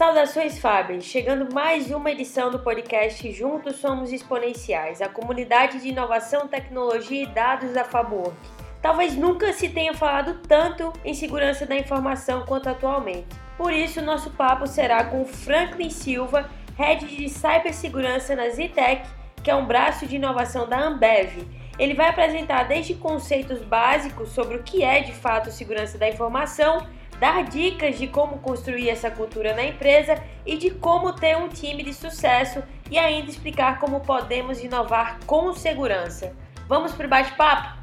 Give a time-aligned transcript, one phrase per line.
[0.00, 0.98] Saudações, Fábio!
[1.02, 7.26] Chegando mais uma edição do podcast Juntos Somos Exponenciais, a comunidade de inovação, tecnologia e
[7.26, 8.34] dados da Fabwork.
[8.80, 13.26] Talvez nunca se tenha falado tanto em segurança da informação quanto atualmente.
[13.58, 16.48] Por isso, nosso papo será com Franklin Silva,
[16.78, 19.06] Head de Cibersegurança na Zitec,
[19.44, 21.46] que é um braço de inovação da Ambev.
[21.78, 26.86] Ele vai apresentar desde conceitos básicos sobre o que é de fato segurança da informação
[27.20, 31.82] dar dicas de como construir essa cultura na empresa e de como ter um time
[31.82, 36.34] de sucesso e ainda explicar como podemos inovar com segurança.
[36.66, 37.78] Vamos para o bate-papo?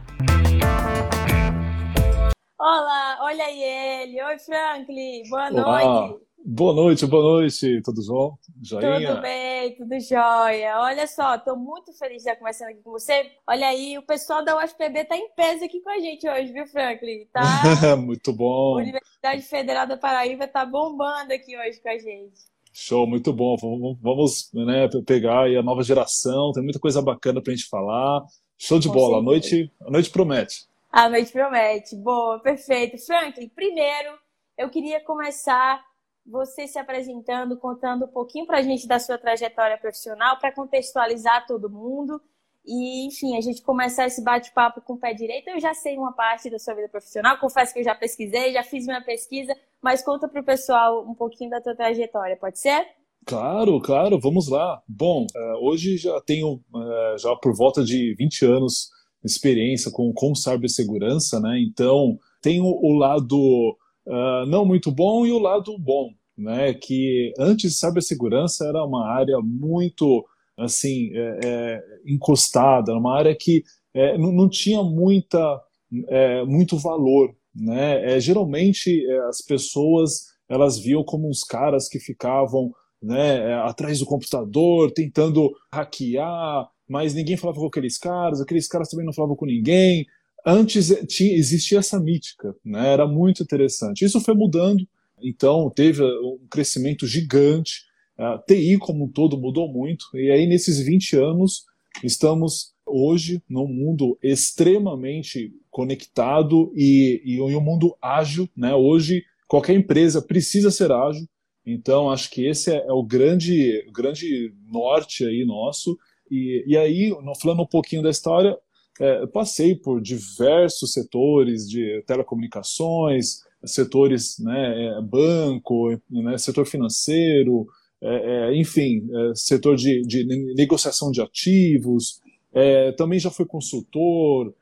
[2.59, 4.23] Olá, olha aí ele.
[4.23, 5.22] Oi, Franklin.
[5.30, 6.27] Boa noite.
[6.50, 8.38] Boa noite, boa noite, tudo bom?
[8.64, 9.10] Joinha?
[9.10, 10.80] Tudo bem, tudo jóia.
[10.80, 13.30] Olha só, estou muito feliz de estar conversando aqui com você.
[13.46, 16.66] Olha aí, o pessoal da UFPB está em peso aqui com a gente hoje, viu,
[16.66, 17.26] Franklin?
[17.34, 17.98] Tá...
[18.00, 18.78] muito bom.
[18.78, 22.40] A Universidade Federal da Paraíba está bombando aqui hoje com a gente.
[22.72, 23.58] Show, muito bom.
[23.58, 27.68] Vamos, vamos né, pegar aí a nova geração, tem muita coisa bacana para a gente
[27.68, 28.23] falar.
[28.58, 30.66] Show de com bola, a noite, a noite promete.
[30.90, 32.98] A noite promete, boa, perfeito.
[33.06, 34.18] Franklin, primeiro
[34.58, 35.86] eu queria começar
[36.28, 41.47] você se apresentando, contando um pouquinho para a gente da sua trajetória profissional, para contextualizar
[41.47, 42.22] todo mundo.
[42.66, 45.50] E, enfim, a gente começar esse bate-papo com o pé direito.
[45.50, 48.61] Eu já sei uma parte da sua vida profissional, confesso que eu já pesquisei, já
[48.61, 52.86] fiz minha pesquisa, mas conta para o pessoal um pouquinho da tua trajetória, pode ser?
[53.25, 54.81] Claro, claro, vamos lá.
[54.88, 58.89] Bom, é, hoje já tenho é, já por volta de 20 anos
[59.23, 61.58] de experiência com, com cibersegurança, né?
[61.62, 66.74] Então, tenho o lado uh, não muito bom e o lado bom, né?
[66.74, 70.26] Que antes cibersegurança era uma área muito
[70.58, 75.62] assim é, é, encostada, uma área que é, não, não, tinha muita
[76.10, 78.16] é, muito valor, né?
[78.16, 82.72] É, geralmente é, as pessoas elas viam como uns caras que ficavam
[83.02, 89.06] né, atrás do computador tentando hackear, mas ninguém falava com aqueles caras, aqueles caras também
[89.06, 90.06] não falavam com ninguém,
[90.46, 92.94] antes tinha, existia essa mítica, né?
[92.94, 94.06] era muito interessante.
[94.06, 94.88] Isso foi mudando,
[95.22, 97.85] então teve um crescimento gigante.
[98.17, 101.66] A TI como um todo mudou muito, e aí nesses 20 anos
[102.03, 108.50] estamos hoje num mundo extremamente conectado e, e um mundo ágil.
[108.55, 108.73] Né?
[108.73, 111.28] Hoje qualquer empresa precisa ser ágil,
[111.66, 115.97] então acho que esse é, é o grande, grande norte aí nosso.
[116.31, 118.57] E, e aí, falando um pouquinho da história,
[118.99, 127.67] é, passei por diversos setores de telecomunicações, setores, né, é, banco, né, setor financeiro,
[128.01, 132.22] é, é enfim, é, setor de, de, negociação de ativos,
[132.53, 134.53] é, também já fui consultor,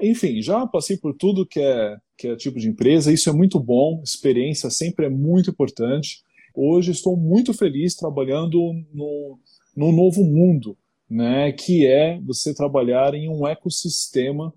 [0.00, 3.60] enfim, já passei por tudo que é, que é tipo de empresa, isso é muito
[3.60, 6.22] bom, experiência sempre é muito importante.
[6.54, 9.38] Hoje estou muito feliz trabalhando no,
[9.76, 10.76] no novo mundo,
[11.10, 14.54] né, que é você trabalhar em um ecossistema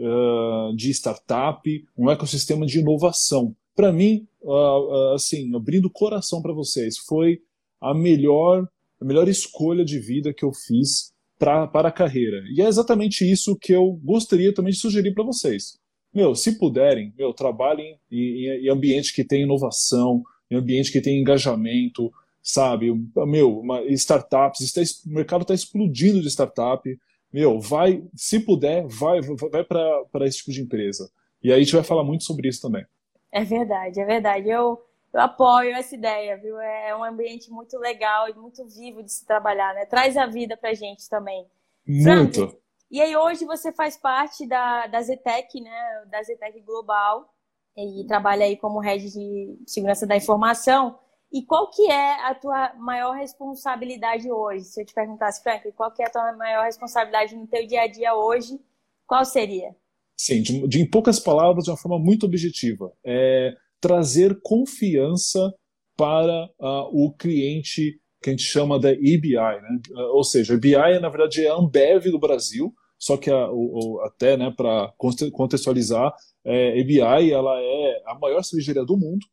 [0.00, 1.62] uh, de startup,
[1.96, 3.54] um ecossistema de inovação.
[3.76, 7.40] Para mim, uh, assim, abrindo o coração para vocês, foi
[7.80, 8.66] a melhor,
[9.00, 12.42] a melhor escolha de vida que eu fiz pra, para a carreira.
[12.54, 15.78] E é exatamente isso que eu gostaria também de sugerir para vocês.
[16.12, 21.00] Meu, se puderem, meu, trabalhem em, em, em ambiente que tem inovação, em ambiente que
[21.00, 22.10] tem engajamento,
[22.42, 22.92] sabe?
[23.26, 26.98] Meu, uma, startups, está, o mercado está explodindo de startup.
[27.32, 31.10] Meu, vai, se puder, vai, vai para esse tipo de empresa.
[31.42, 32.84] E aí a gente vai falar muito sobre isso também.
[33.32, 34.48] É verdade, é verdade.
[34.48, 34.82] Eu,
[35.12, 36.60] eu apoio essa ideia, viu?
[36.60, 39.86] É um ambiente muito legal e muito vivo de se trabalhar, né?
[39.86, 41.46] Traz a vida pra gente também.
[41.86, 42.56] Muito.
[42.90, 46.04] e aí hoje você faz parte da, da Zetec, né?
[46.10, 47.32] Da Zetec Global
[47.76, 50.98] e trabalha aí como head de segurança da informação.
[51.32, 54.64] E qual que é a tua maior responsabilidade hoje?
[54.64, 57.82] Se eu te perguntasse, Frank, qual que é a tua maior responsabilidade no teu dia
[57.82, 58.58] a dia hoje,
[59.06, 59.74] qual seria?
[60.16, 65.54] Sim, de, de em poucas palavras, de uma forma muito objetiva, é trazer confiança
[65.96, 69.80] para uh, o cliente que a gente chama da EBI, né?
[69.90, 73.50] Uh, ou seja, a EBI, na verdade, é a Ambev do Brasil, só que a,
[73.50, 74.92] o, até né, para
[75.32, 76.12] contextualizar,
[76.44, 79.24] é, EBI ela é a maior cervejaria do mundo,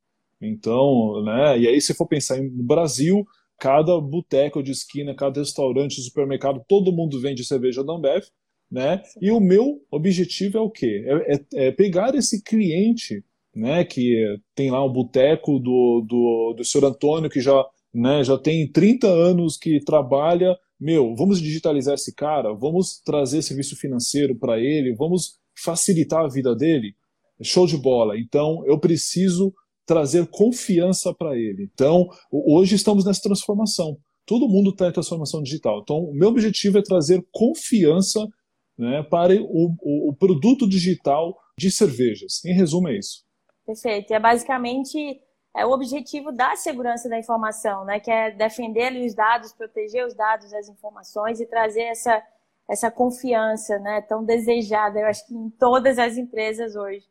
[0.41, 3.25] então, né, e aí se for pensar no Brasil,
[3.59, 8.23] cada boteco de esquina, cada restaurante, supermercado, todo mundo vende cerveja da Ambev,
[8.69, 9.01] né?
[9.21, 11.03] E o meu objetivo é o quê?
[11.05, 13.23] É, é, é pegar esse cliente,
[13.55, 18.37] né, que tem lá um boteco do, do, do senhor Antônio, que já, né, já
[18.37, 24.59] tem 30 anos que trabalha, meu, vamos digitalizar esse cara, vamos trazer serviço financeiro para
[24.59, 26.93] ele, vamos facilitar a vida dele,
[27.41, 28.19] show de bola.
[28.19, 29.51] Então, eu preciso
[29.87, 31.69] trazer confiança para ele.
[31.73, 33.97] Então, hoje estamos nessa transformação.
[34.25, 35.79] Todo mundo está em transformação digital.
[35.81, 38.27] Então, o meu objetivo é trazer confiança
[38.77, 42.43] né, para o, o, o produto digital de cervejas.
[42.45, 43.25] Em resumo, é isso.
[43.65, 44.13] Perfeito.
[44.13, 45.21] É basicamente
[45.55, 47.99] é o objetivo da segurança da informação, né?
[47.99, 52.21] Que é defender os dados, proteger os dados, as informações e trazer essa,
[52.69, 54.01] essa confiança, né?
[54.01, 57.03] Tão desejada, eu acho que em todas as empresas hoje.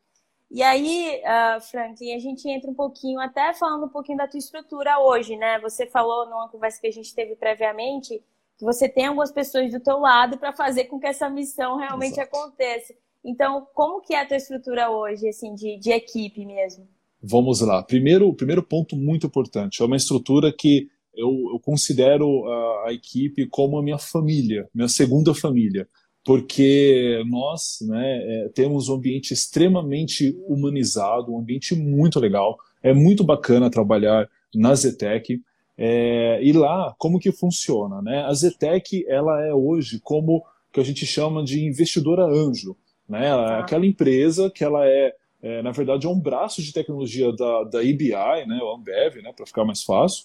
[0.50, 4.38] E aí, uh, Franklin, a gente entra um pouquinho, até falando um pouquinho da tua
[4.38, 5.58] estrutura hoje, né?
[5.60, 8.22] Você falou numa conversa que a gente teve previamente
[8.56, 12.20] que você tem algumas pessoas do teu lado para fazer com que essa missão realmente
[12.20, 12.36] Exato.
[12.36, 12.94] aconteça.
[13.24, 16.88] Então, como que é a tua estrutura hoje, assim, de, de equipe mesmo?
[17.20, 17.82] Vamos lá.
[17.82, 19.82] Primeiro, primeiro ponto muito importante.
[19.82, 24.88] É uma estrutura que eu, eu considero a, a, equipe como a minha família, minha
[24.88, 25.88] segunda família,
[26.26, 32.58] porque nós né, é, temos um ambiente extremamente humanizado, um ambiente muito legal.
[32.82, 35.40] É muito bacana trabalhar na Zetec.
[35.78, 38.02] É, e lá, como que funciona?
[38.02, 38.24] Né?
[38.24, 42.76] A Zetec ela é hoje como que a gente chama de investidora anjo.
[43.08, 43.26] Né?
[43.26, 43.60] É ah.
[43.60, 47.84] aquela empresa que ela é é, na verdade, é um braço de tecnologia da, da
[47.84, 50.24] EBI, né, o Ambev, né, para ficar mais fácil.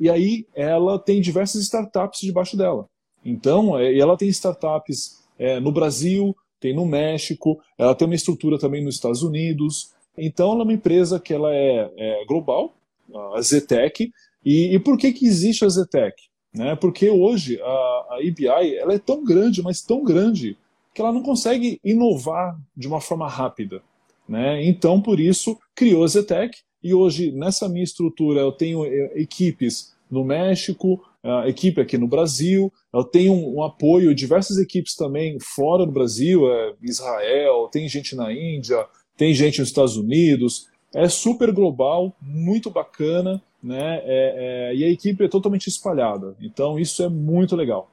[0.00, 2.88] E aí ela tem diversas startups debaixo dela.
[3.24, 8.58] Então, é, ela tem startups é, no Brasil, tem no México, ela tem uma estrutura
[8.58, 9.92] também nos Estados Unidos.
[10.16, 12.74] Então, ela é uma empresa que ela é, é global,
[13.34, 14.10] a Zetec.
[14.44, 16.14] E, e, por que, que existe a Zetec?
[16.54, 16.74] Né?
[16.76, 20.56] Porque hoje a, a EBI ela é tão grande, mas tão grande,
[20.94, 23.82] que ela não consegue inovar de uma forma rápida.
[24.26, 24.64] Né?
[24.64, 29.94] Então, por isso, criou a Zetec, e hoje, nessa minha estrutura, eu tenho eh, equipes
[30.10, 35.38] no México, a equipe aqui no Brasil, eu tenho um, um apoio, diversas equipes também
[35.40, 38.86] fora do Brasil, é, Israel, tem gente na Índia,
[39.16, 44.00] tem gente nos Estados Unidos, é super global, muito bacana, né?
[44.04, 47.90] É, é, e a equipe é totalmente espalhada, então isso é muito legal.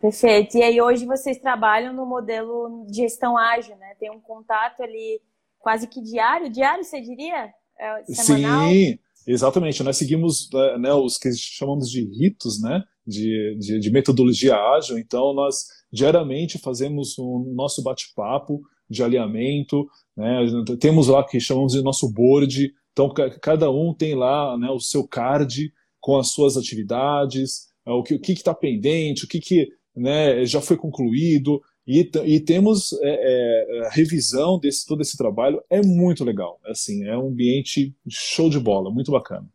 [0.00, 0.58] Perfeito.
[0.58, 3.94] E aí hoje vocês trabalham no modelo de gestão ágil, né?
[3.98, 5.20] Tem um contato ali
[5.58, 6.50] quase que diário.
[6.50, 7.52] Diário, você diria?
[7.78, 8.68] É, semanal?
[8.68, 9.82] Sim, exatamente.
[9.82, 12.82] Nós seguimos né, né, os que chamamos de ritos, né?
[13.06, 14.98] De, de, de metodologia ágil.
[14.98, 19.86] Então, nós diariamente fazemos o nosso bate-papo de alinhamento.
[20.16, 20.46] Né?
[20.80, 22.72] Temos lá que chamamos de nosso board.
[22.92, 28.32] Então, cada um tem lá né, o seu card com as suas atividades, o que
[28.32, 31.60] está pendente, o que, que né, já foi concluído.
[31.86, 36.58] E, e temos é, é, a revisão desse todo esse trabalho é muito legal.
[36.66, 39.48] Assim, é um ambiente show de bola, muito bacana.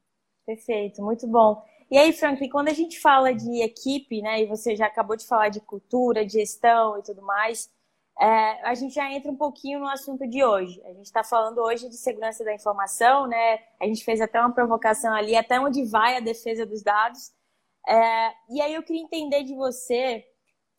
[0.46, 1.62] Perfeito, muito bom.
[1.90, 5.28] E aí, Franklin, quando a gente fala de equipe, né, e você já acabou de
[5.28, 7.70] falar de cultura, de gestão e tudo mais,
[8.18, 10.82] é, a gente já entra um pouquinho no assunto de hoje.
[10.86, 13.60] A gente está falando hoje de segurança da informação, né?
[13.80, 17.32] A gente fez até uma provocação ali, até onde vai a defesa dos dados.
[17.86, 20.24] É, e aí eu queria entender de você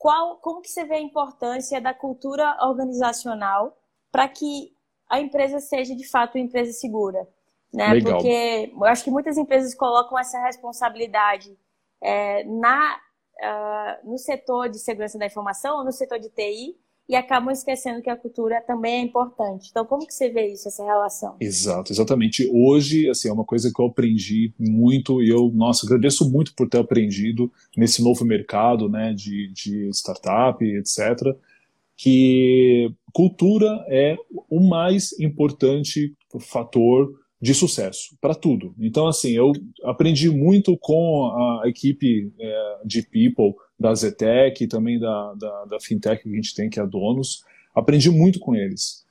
[0.02, 3.78] qual, como que você vê a importância da cultura organizacional
[4.10, 4.76] para que
[5.08, 7.24] a empresa seja de fato uma empresa segura?
[7.72, 7.86] Né?
[7.86, 8.14] Legal.
[8.14, 11.56] Porque eu acho que muitas empresas colocam essa responsabilidade
[12.00, 16.76] é, na, uh, no setor de segurança da informação ou no setor de TI
[17.08, 19.68] e acabam esquecendo que a cultura também é importante.
[19.70, 21.36] Então, como que você vê isso, essa relação?
[21.40, 22.48] Exato, exatamente.
[22.52, 26.68] Hoje, assim, é uma coisa que eu aprendi muito e eu, nossa, agradeço muito por
[26.68, 31.36] ter aprendido nesse novo mercado, né, de, de startup, etc.,
[31.96, 34.16] que cultura é
[34.48, 38.72] o mais importante fator de sucesso para tudo.
[38.78, 44.98] Então, assim, eu aprendi muito com a equipe é, de people da Zetec e também
[44.98, 47.44] da, da, da, fintech que a gente tem, que é a Donos.
[47.74, 49.04] Aprendi muito com eles.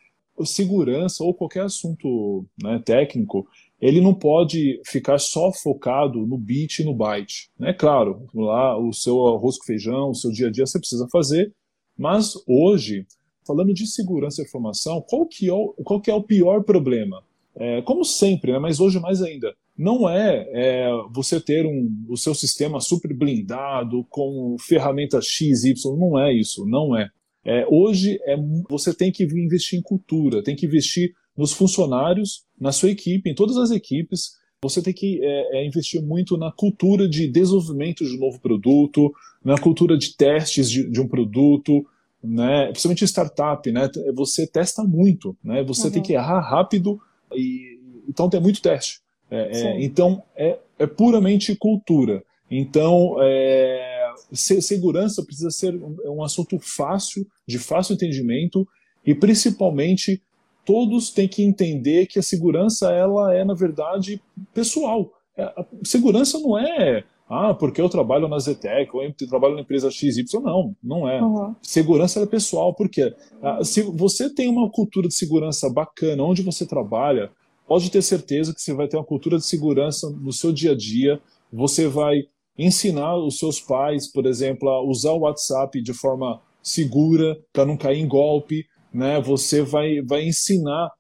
[0.44, 3.48] Segurança ou qualquer assunto né, técnico,
[3.80, 7.52] ele não pode ficar só focado no bit e no byte.
[7.60, 7.74] Né?
[7.74, 11.54] Claro, lá o seu arroz com feijão, o seu dia a dia você precisa fazer,
[11.98, 13.06] mas hoje,
[13.46, 17.24] falando de segurança e informação, qual que é o, qual que é o pior problema?
[17.56, 22.18] É, como sempre, né, mas hoje mais ainda, não é, é, você ter um, o
[22.18, 27.10] seu sistema super blindado com ferramentas X, Y, não é isso, não é.
[27.46, 27.66] é.
[27.70, 28.36] hoje é,
[28.70, 33.36] você tem que investir em cultura, tem que investir nos funcionários, na sua equipe, em
[33.36, 34.40] todas as equipes.
[34.64, 39.12] Você tem que é, é investir muito na cultura de desenvolvimento de um novo produto,
[39.44, 41.84] na cultura de testes de, de um produto,
[42.24, 42.68] né?
[42.68, 43.90] principalmente startup, né?
[44.14, 45.64] você testa muito, né?
[45.64, 45.94] você uhum.
[45.94, 47.00] tem que errar rápido,
[47.34, 49.00] e, então tem muito teste.
[49.32, 52.22] É, é, então, é, é, puramente cultura.
[52.50, 58.68] Então, é, segurança precisa ser um, um, assunto fácil, de fácil entendimento,
[59.06, 60.22] e principalmente
[60.66, 64.22] todos têm que entender que a segurança ela é na verdade
[64.54, 65.10] pessoal.
[65.38, 69.62] É, a segurança não é ah, porque eu trabalho na Zetec, ou eu trabalho na
[69.62, 70.26] empresa XY.
[70.44, 71.24] Não, não é.
[71.24, 71.56] Uhum.
[71.62, 76.68] Segurança é pessoal, porque ah, se você tem uma cultura de segurança bacana onde você
[76.68, 77.32] trabalha,
[77.72, 80.76] pode ter certeza que você vai ter uma cultura de segurança no seu dia a
[80.76, 82.24] dia, você vai
[82.58, 87.78] ensinar os seus pais, por exemplo, a usar o WhatsApp de forma segura para não
[87.78, 89.22] cair em golpe, né?
[89.22, 90.92] Você vai, vai ensinar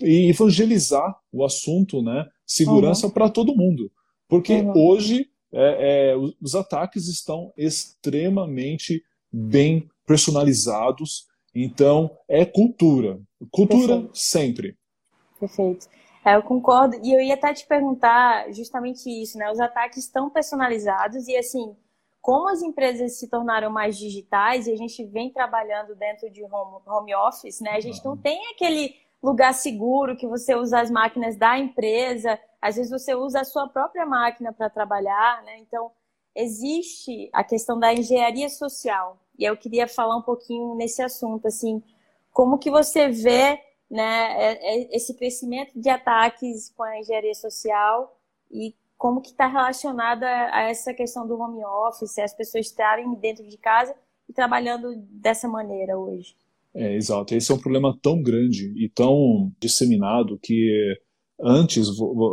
[0.00, 2.24] e evangelizar o assunto, né?
[2.46, 3.12] Segurança uhum.
[3.12, 3.90] para todo mundo,
[4.28, 4.74] porque uhum.
[4.76, 9.02] hoje é, é, os ataques estão extremamente
[9.32, 11.26] bem personalizados.
[11.52, 13.20] Então, é cultura.
[13.50, 14.10] Cultura Perfeito.
[14.14, 14.76] sempre.
[15.40, 15.88] Perfeito.
[16.24, 16.96] É, eu concordo.
[17.02, 19.50] E eu ia até te perguntar justamente isso, né?
[19.50, 21.76] Os ataques estão personalizados e, assim,
[22.20, 26.80] como as empresas se tornaram mais digitais e a gente vem trabalhando dentro de home,
[26.86, 27.72] home office, né?
[27.72, 32.76] A gente não tem aquele lugar seguro que você usa as máquinas da empresa às
[32.76, 35.58] vezes você usa a sua própria máquina para trabalhar, né?
[35.58, 35.90] Então,
[36.32, 39.18] existe a questão da engenharia social.
[39.36, 41.82] E eu queria falar um pouquinho nesse assunto, assim,
[42.32, 43.60] como que você vê
[43.92, 48.18] né, é, é, esse crescimento de ataques com a engenharia social
[48.50, 53.46] e como que está relacionada a essa questão do home office, as pessoas estarem dentro
[53.46, 53.94] de casa
[54.28, 56.34] e trabalhando dessa maneira hoje.
[56.74, 57.34] É, exato.
[57.34, 60.96] Esse é um problema tão grande e tão disseminado que
[61.44, 61.88] Antes,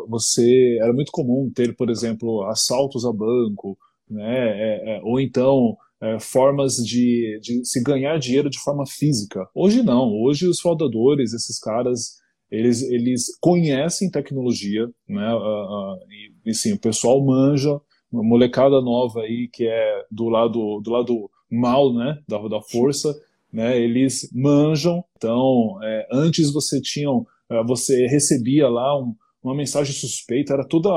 [0.08, 3.76] você era muito comum ter, por exemplo, assaltos a banco,
[4.08, 4.50] né?
[4.50, 9.48] É, é, ou então é, formas de, de, se ganhar dinheiro de forma física.
[9.54, 10.10] Hoje não.
[10.14, 12.18] Hoje os fraudadores, esses caras,
[12.50, 15.34] eles, eles conhecem tecnologia, né?
[15.34, 16.00] Uh, uh,
[16.46, 17.80] e, sim, o pessoal manja,
[18.12, 22.18] uma molecada nova aí que é do lado do lado mal, né?
[22.28, 23.14] Da, da força,
[23.52, 23.80] né?
[23.80, 25.04] Eles manjam.
[25.18, 30.90] Então, é, antes você tinham é, você recebia lá um, uma mensagem suspeita, era toda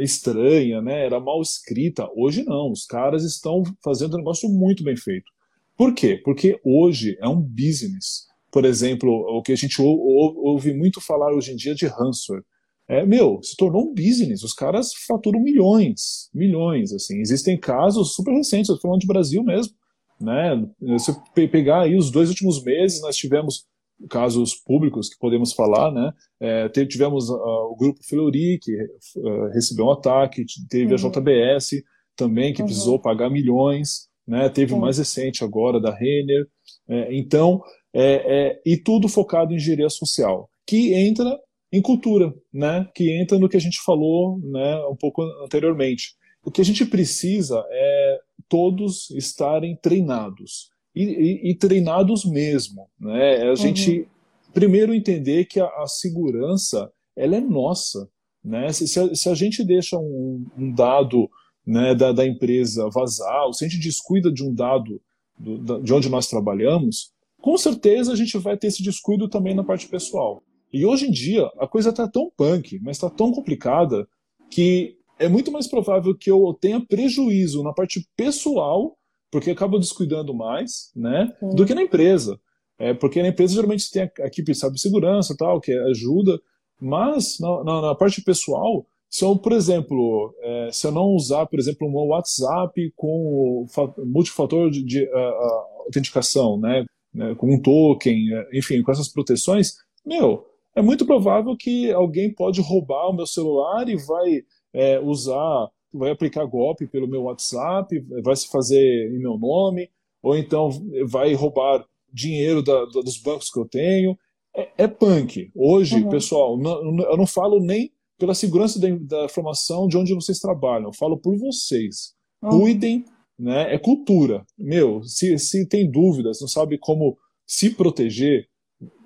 [0.00, 1.06] estranha, né?
[1.06, 2.08] Era mal escrita.
[2.16, 5.30] Hoje não, os caras estão fazendo um negócio muito bem feito.
[5.76, 6.20] Por quê?
[6.24, 8.26] Porque hoje é um business.
[8.52, 12.44] Por exemplo, o que a gente ouve muito falar hoje em dia de ransomware.
[12.86, 14.42] É, meu, se tornou um business.
[14.42, 17.20] Os caras faturam milhões, milhões, assim.
[17.20, 19.74] Existem casos super recentes, eu tô falando de Brasil mesmo,
[20.20, 20.64] né?
[20.98, 21.12] Se
[21.48, 23.66] pegar aí os dois últimos meses, nós tivemos
[24.08, 26.12] casos públicos que podemos falar, né?
[26.40, 27.34] É, tivemos uh,
[27.70, 28.72] o grupo Fleury, que
[29.18, 31.08] uh, recebeu um ataque, teve uhum.
[31.08, 31.82] a JBS
[32.16, 32.66] também, que uhum.
[32.66, 34.48] precisou pagar milhões, né?
[34.48, 36.46] Teve o mais recente agora, da Renner.
[36.88, 41.38] É, então, é, é, e tudo focado em engenharia social, que entra
[41.72, 42.88] em cultura, né?
[42.94, 46.14] Que entra no que a gente falou né, um pouco anteriormente.
[46.44, 52.88] O que a gente precisa é todos estarem treinados e, e, e treinados mesmo.
[52.98, 53.42] Né?
[53.42, 53.56] A uhum.
[53.56, 54.08] gente
[54.52, 58.08] primeiro entender que a, a, segurança ela é nossa.
[58.42, 58.72] Né?
[58.72, 61.28] Se, se, a, se a gente deixa um, um dado
[61.66, 65.00] né, da, da, empresa vazar, ou se a gente descuida de um dado
[65.38, 69.54] do, da, de onde nós trabalhamos, com certeza a gente vai ter esse descuido também
[69.54, 70.42] na parte pessoal.
[70.72, 74.06] E hoje em dia a coisa está tão punk, mas está tão complicada
[74.50, 78.96] que é muito mais provável que eu tenha prejuízo na parte pessoal
[79.34, 81.56] porque acaba descuidando mais, né, Sim.
[81.56, 82.38] do que na empresa.
[82.78, 86.40] É, porque na empresa geralmente tem a equipe de segurança tal, que ajuda,
[86.80, 91.46] mas na, na, na parte pessoal, se eu, por exemplo, é, se eu não usar,
[91.46, 93.66] por exemplo, um WhatsApp com
[94.06, 99.72] multifator de, de uh, autenticação, né, né, com um token, é, enfim, com essas proteções,
[100.06, 105.68] meu, é muito provável que alguém pode roubar o meu celular e vai é, usar
[105.94, 109.88] vai aplicar golpe pelo meu WhatsApp, vai se fazer em meu nome,
[110.22, 110.70] ou então
[111.06, 114.18] vai roubar dinheiro da, da, dos bancos que eu tenho.
[114.56, 115.50] É, é punk.
[115.54, 116.08] Hoje, uhum.
[116.08, 120.88] pessoal, não, eu não falo nem pela segurança da, da, informação de onde vocês trabalham,
[120.88, 122.14] eu falo por vocês.
[122.42, 122.60] Uhum.
[122.60, 123.04] Cuidem,
[123.38, 123.74] né?
[123.74, 124.44] É cultura.
[124.56, 128.48] Meu, se, se tem dúvidas, não sabe como se proteger,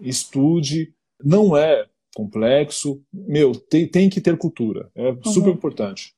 [0.01, 0.93] estude.
[1.25, 3.03] Não é complexo.
[3.13, 4.91] Meu, tem, tem que ter cultura.
[4.95, 5.25] É uhum.
[5.25, 6.15] super importante.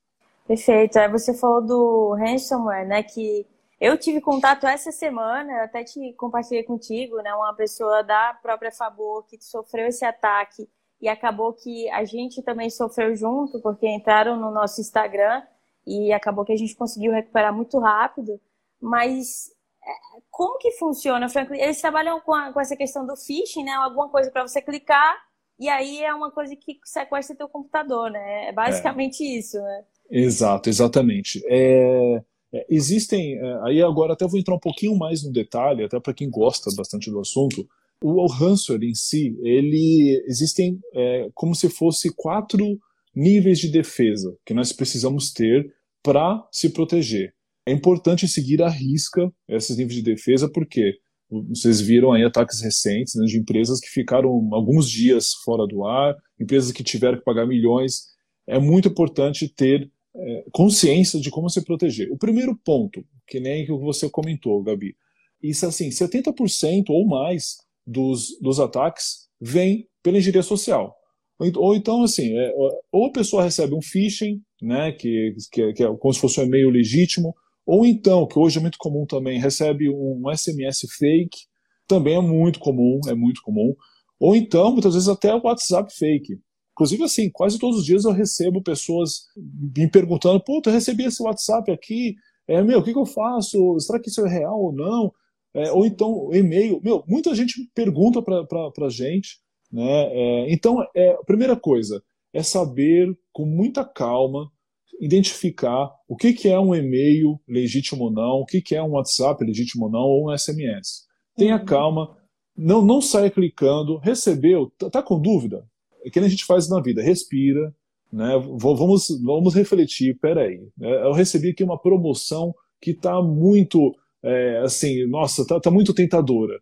[0.50, 0.99] Perfeito.
[0.99, 3.04] Aí você falou do ransomware, né?
[3.04, 3.47] Que
[3.80, 7.33] eu tive contato essa semana, até te compartilhei contigo, né?
[7.33, 10.69] Uma pessoa da própria Favor que sofreu esse ataque
[11.00, 15.40] e acabou que a gente também sofreu junto, porque entraram no nosso Instagram
[15.87, 18.40] e acabou que a gente conseguiu recuperar muito rápido.
[18.80, 19.52] Mas
[19.85, 21.61] é, como que funciona, Franklin?
[21.61, 23.75] Eles trabalham com, a, com essa questão do phishing, né?
[23.75, 25.16] Alguma coisa para você clicar
[25.61, 28.49] e aí é uma coisa que sequestra teu computador, né?
[28.49, 29.38] É basicamente é.
[29.38, 29.85] isso, né?
[30.11, 31.40] Exato, exatamente.
[31.47, 36.00] É, é, existem, é, aí agora até vou entrar um pouquinho mais no detalhe, até
[36.00, 37.67] para quem gosta bastante do assunto,
[38.02, 42.79] o, ransomware em si, ele existem é, como se fosse quatro
[43.14, 45.71] níveis de defesa que nós precisamos ter
[46.02, 47.35] para se proteger.
[47.67, 50.95] É importante seguir à risca esses níveis de defesa, porque
[51.31, 56.17] vocês viram aí ataques recentes né, de empresas que ficaram alguns dias fora do ar,
[56.40, 58.07] empresas que tiveram que pagar milhões.
[58.49, 62.11] É muito importante ter é, consciência de como se proteger.
[62.11, 64.95] O primeiro ponto, que nem que você comentou, Gabi,
[65.43, 70.97] isso assim, 70% ou mais dos, dos ataques vem pela engenharia social.
[71.38, 72.52] Ou, ou então, assim, é,
[72.93, 76.45] ou a pessoa recebe um phishing, né, que, que, que é como se fosse um
[76.45, 81.38] e-mail legítimo, ou então, que hoje é muito comum também, recebe um SMS fake,
[81.87, 83.75] também é muito comum, é muito comum.
[84.19, 86.38] Ou então, muitas vezes até o WhatsApp fake.
[86.80, 91.22] Inclusive, assim, quase todos os dias eu recebo pessoas me perguntando, pô, eu recebi esse
[91.22, 92.14] WhatsApp aqui,
[92.49, 93.78] é, meu, o que, que eu faço?
[93.80, 95.12] Será que isso é real ou não?
[95.54, 96.80] É, ou então, e-mail.
[96.82, 99.37] Meu, muita gente pergunta para a gente,
[99.70, 99.82] né?
[99.84, 104.50] É, então, é, a primeira coisa é saber com muita calma
[104.99, 108.92] identificar o que, que é um e-mail legítimo ou não, o que, que é um
[108.92, 111.06] WhatsApp legítimo ou não, ou um SMS.
[111.37, 111.64] Tenha uhum.
[111.66, 112.16] calma,
[112.56, 115.68] não, não saia clicando, recebeu, tá, tá com dúvida?
[116.04, 117.75] É que a gente faz na vida, respira,
[118.12, 118.33] né?
[118.59, 121.04] Vamos, vamos refletir, peraí, né?
[121.04, 126.61] eu recebi aqui uma promoção que está muito, é, assim, nossa, tá, tá, muito tentadora.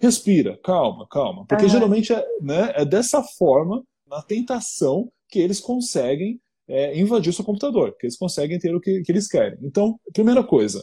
[0.00, 1.70] Respira, calma, calma, porque uhum.
[1.70, 7.44] geralmente é, né, é dessa forma, na tentação, que eles conseguem é, invadir o seu
[7.44, 9.58] computador, que eles conseguem ter o que, que eles querem.
[9.62, 10.82] Então, primeira coisa,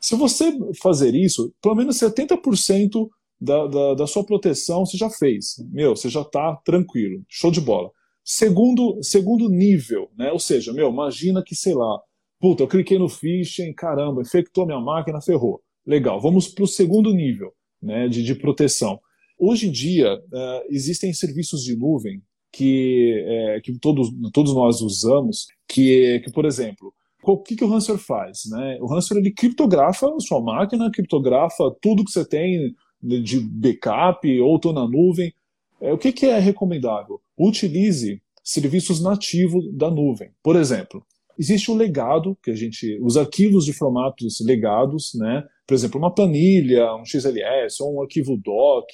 [0.00, 3.08] se você fazer isso, pelo menos 70%
[3.40, 5.56] da, da, da, sua proteção você já fez.
[5.70, 7.90] Meu, você já está tranquilo, show de bola.
[8.24, 10.30] Segundo, segundo nível, né?
[10.32, 12.00] Ou seja, meu, imagina que, sei lá,
[12.40, 15.62] puta, eu cliquei no phishing, caramba, infectou minha máquina, ferrou.
[15.86, 17.52] Legal, vamos para o segundo nível
[17.82, 19.00] né, de, de proteção.
[19.38, 22.20] Hoje em dia, uh, existem serviços de nuvem
[22.52, 26.92] que, é, que todos, todos nós usamos, que, que por exemplo,
[27.22, 28.42] o que, que o ransomware faz?
[28.50, 28.78] Né?
[28.80, 34.56] O ransomware ele criptografa a sua máquina, criptografa tudo que você tem de backup ou
[34.56, 35.32] estou na nuvem.
[35.80, 37.20] É, o que, que é recomendável?
[37.38, 40.30] Utilize serviços nativos da nuvem.
[40.42, 41.04] Por exemplo,
[41.38, 45.44] existe um legado, que a gente, os arquivos de formatos legados, né?
[45.66, 48.88] por exemplo, uma planilha, um XLS ou um arquivo doc,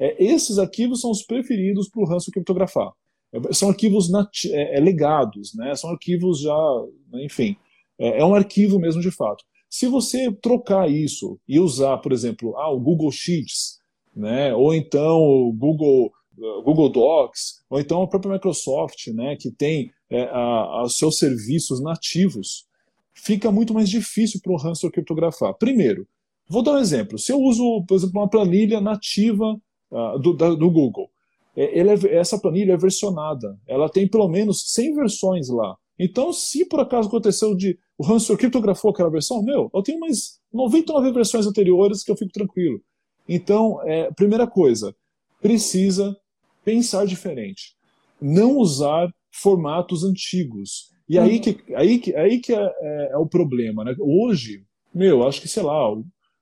[0.00, 2.90] é, esses arquivos são os preferidos para o ransom criptografar.
[3.32, 4.08] É, são arquivos
[4.46, 5.74] é, é, legados, né?
[5.74, 6.82] são arquivos já,
[7.14, 7.56] enfim,
[7.98, 9.44] é, é, um arquivo mesmo de fato.
[9.74, 13.80] Se você trocar isso e usar, por exemplo, ah, o Google Sheets,
[14.14, 14.54] né?
[14.54, 19.34] ou então o Google, uh, Google Docs, ou então a própria Microsoft, né?
[19.34, 20.30] que tem é,
[20.84, 22.68] os seus serviços nativos,
[23.12, 25.52] fica muito mais difícil para o ransom criptografar.
[25.54, 26.06] Primeiro,
[26.48, 27.18] vou dar um exemplo.
[27.18, 29.60] Se eu uso, por exemplo, uma planilha nativa
[29.90, 31.10] uh, do, da, do Google.
[31.56, 33.58] É, é, essa planilha é versionada.
[33.66, 35.76] Ela tem pelo menos 100 versões lá.
[35.98, 40.40] Então, se por acaso aconteceu de o ransomware criptografou aquela versão, meu, eu tenho mais
[40.52, 42.80] 99 versões anteriores que eu fico tranquilo.
[43.28, 44.94] Então, é, primeira coisa,
[45.40, 46.16] precisa
[46.64, 47.76] pensar diferente.
[48.20, 50.92] Não usar formatos antigos.
[51.08, 53.84] E aí que, aí que, aí que é, é, é o problema.
[53.84, 53.94] Né?
[54.00, 55.74] Hoje, meu, acho que, sei lá,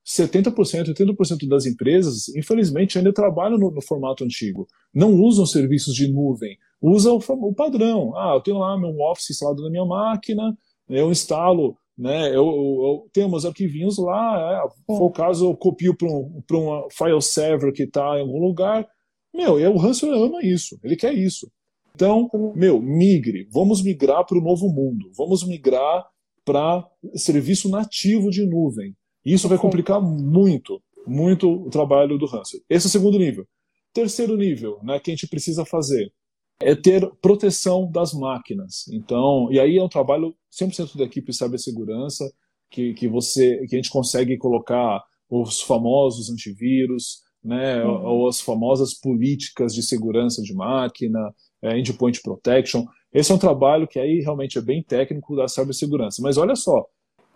[0.04, 4.66] 70%, 80% das empresas, infelizmente, ainda trabalham no, no, formato antigo.
[4.92, 6.56] Não usam serviços de nuvem.
[6.80, 8.16] Usa o, o, padrão.
[8.16, 10.56] Ah, eu tenho lá meu Office instalado na minha máquina,
[10.88, 15.56] eu instalo, né, eu, eu, eu tenho meus arquivinhos lá, é, for o caso, eu
[15.56, 18.86] copio para um, um file server que está em algum lugar.
[19.32, 21.50] Meu, e o ransomware ama isso, ele quer isso.
[21.94, 26.04] Então, meu, migre, vamos migrar para o novo mundo, vamos migrar
[26.44, 26.84] para
[27.14, 28.96] serviço nativo de nuvem.
[29.24, 32.64] E isso vai complicar muito, muito o trabalho do ransomware.
[32.68, 33.46] Esse é o segundo nível.
[33.92, 36.12] Terceiro nível, né, que a gente precisa fazer
[36.60, 38.86] é ter proteção das máquinas.
[38.88, 42.30] Então, e aí é um trabalho 100% da equipe de cibersegurança,
[42.70, 48.04] que, que você que a gente consegue colocar os famosos antivírus, né, uhum.
[48.04, 52.84] ou as famosas políticas de segurança de máquina, é, endpoint protection.
[53.12, 56.22] Esse é um trabalho que aí realmente é bem técnico da cibersegurança.
[56.22, 56.86] Mas olha só,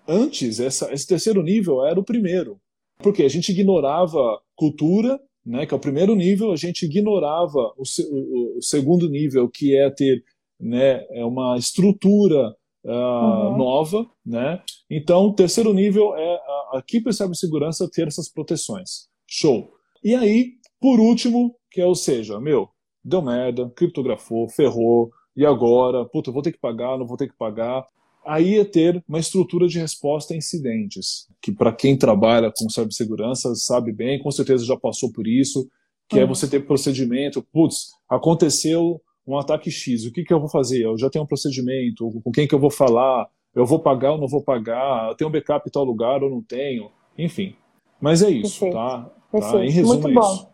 [0.08, 2.60] Antes, essa, esse terceiro nível era o primeiro.
[2.98, 7.82] Porque a gente ignorava cultura, né, que é o primeiro nível, a gente ignorava o,
[8.10, 10.24] o, o segundo nível, que é ter
[10.58, 13.56] né, é uma estrutura uh, uhum.
[13.58, 14.06] nova.
[14.24, 14.62] Né?
[14.90, 19.08] Então, o terceiro nível é a, a equipe de cibersegurança ter essas proteções.
[19.26, 19.72] Show.
[20.02, 22.68] E aí, por último, que é, ou seja, meu,
[23.04, 26.04] deu merda, criptografou, ferrou, e agora?
[26.06, 27.84] Puta, vou ter que pagar, não vou ter que pagar
[28.26, 33.54] aí é ter uma estrutura de resposta a incidentes, que para quem trabalha com cibersegurança
[33.54, 35.68] sabe bem, com certeza já passou por isso,
[36.08, 36.24] que é uhum.
[36.24, 37.42] é você ter procedimento.
[37.52, 40.84] Putz, aconteceu um ataque X, o que, que eu vou fazer?
[40.84, 43.28] Eu já tenho um procedimento, com quem que eu vou falar?
[43.54, 45.08] Eu vou pagar ou não vou pagar?
[45.08, 46.90] Eu tenho um backup em tal lugar ou não tenho?
[47.16, 47.56] Enfim.
[48.00, 48.74] Mas é isso, Perfeito.
[48.74, 49.10] tá?
[49.32, 49.56] Perfeito.
[49.56, 49.64] tá?
[49.64, 50.34] Em resumo, Muito é bom.
[50.34, 50.48] Isso.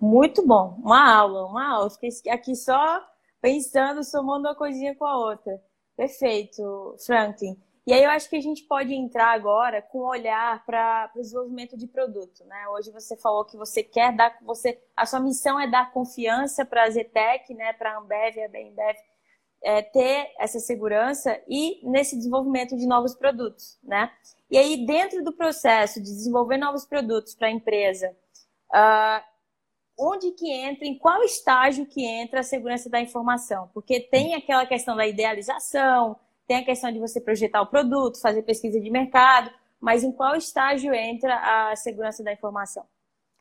[0.00, 0.76] Muito bom.
[0.82, 1.90] Uma aula, uma aula.
[1.90, 3.00] Fiquei aqui só
[3.40, 5.60] pensando, somando uma coisinha com a outra.
[6.00, 7.60] Perfeito, Franklin.
[7.86, 11.20] E aí eu acho que a gente pode entrar agora com um olhar para o
[11.20, 12.42] desenvolvimento de produto.
[12.46, 12.68] Né?
[12.68, 16.84] Hoje você falou que você quer dar, você, a sua missão é dar confiança para
[16.84, 18.96] a Zetec, né, para a Ambev a Bembev,
[19.62, 23.78] é, ter essa segurança e nesse desenvolvimento de novos produtos.
[23.84, 24.10] Né?
[24.50, 28.16] E aí, dentro do processo de desenvolver novos produtos para a empresa,
[28.72, 29.29] uh,
[30.00, 33.68] onde que entra, em qual estágio que entra a segurança da informação?
[33.74, 36.16] Porque tem aquela questão da idealização,
[36.48, 40.34] tem a questão de você projetar o produto, fazer pesquisa de mercado, mas em qual
[40.34, 41.34] estágio entra
[41.70, 42.82] a segurança da informação?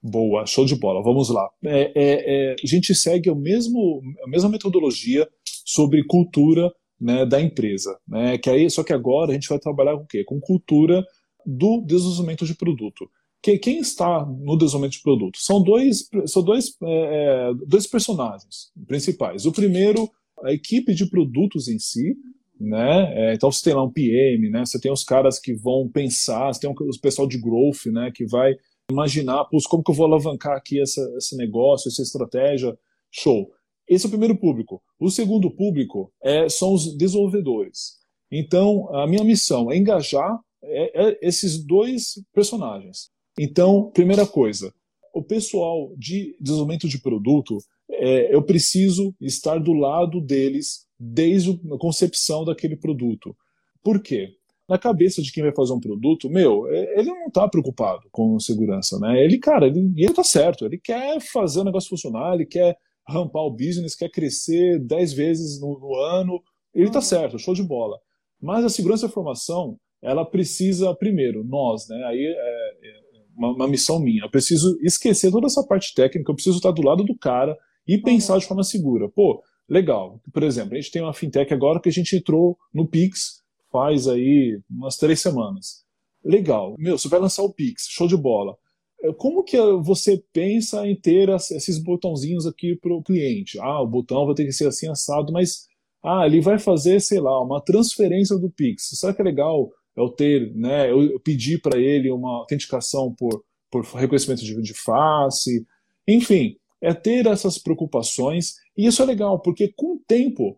[0.01, 1.01] Boa, show de bola.
[1.01, 1.49] Vamos lá.
[1.63, 5.27] É, é, é, a gente segue o mesmo, a mesma metodologia
[5.65, 7.97] sobre cultura né, da empresa.
[8.07, 10.23] Né, que aí, só que agora a gente vai trabalhar com o quê?
[10.23, 11.05] Com cultura
[11.45, 13.09] do desenvolvimento de produto
[13.41, 18.71] que quem está no desenvolvimento de produto são dois, são dois, é, é, dois personagens
[18.87, 19.45] principais.
[19.45, 20.09] O primeiro,
[20.43, 22.15] a equipe de produtos em si,
[22.59, 23.13] né?
[23.15, 24.65] É, então você tem lá um PM, né?
[24.65, 28.11] Você tem os caras que vão pensar, você tem o pessoal de growth, né?
[28.13, 28.55] Que vai
[28.91, 32.77] imaginar, como que eu vou alavancar aqui essa, esse negócio, essa estratégia,
[33.11, 33.49] show.
[33.87, 34.81] Esse é o primeiro público.
[34.99, 37.99] O segundo público é, são os desenvolvedores.
[38.31, 43.09] Então, a minha missão é engajar é, é esses dois personagens.
[43.41, 44.73] Então, primeira coisa,
[45.13, 47.57] o pessoal de desenvolvimento de produto,
[47.89, 53.33] é, eu preciso estar do lado deles desde a concepção daquele produto.
[53.81, 54.27] Por quê?
[54.67, 58.37] Na cabeça de quem vai fazer um produto, meu, é, ele não está preocupado com
[58.41, 59.23] segurança, né?
[59.23, 63.43] Ele, cara, ele, ele tá certo, ele quer fazer o negócio funcionar, ele quer rampar
[63.43, 66.41] o business, quer crescer 10 vezes no, no ano,
[66.75, 67.97] ele tá certo, show de bola.
[68.41, 72.03] Mas a segurança da informação, ela precisa, primeiro, nós, né?
[72.05, 73.08] Aí é, é
[73.39, 74.23] uma, uma, missão minha.
[74.25, 77.97] Eu preciso esquecer toda essa parte técnica, eu preciso estar do lado do cara e
[77.97, 78.39] pensar uhum.
[78.39, 79.09] de forma segura.
[79.09, 80.21] Pô, legal.
[80.31, 83.39] Por exemplo, a gente tem uma fintech agora que a gente entrou no Pix
[83.71, 85.83] faz aí umas três semanas.
[86.23, 86.75] Legal.
[86.77, 88.57] Meu, você vai lançar o Pix, show de bola.
[89.01, 93.59] É, como que você pensa em ter esses botãozinhos aqui para o cliente?
[93.59, 95.67] Ah, o botão vai ter que ser assim assado, mas
[96.03, 98.89] ah, ele vai fazer, sei lá, uma transferência do Pix.
[98.93, 99.69] Será que é legal
[99.99, 105.65] eu ter, né, eu pedir para ele uma autenticação por, por reconhecimento de, de face,
[106.07, 110.57] enfim, é ter essas preocupações, e isso é legal, porque com o tempo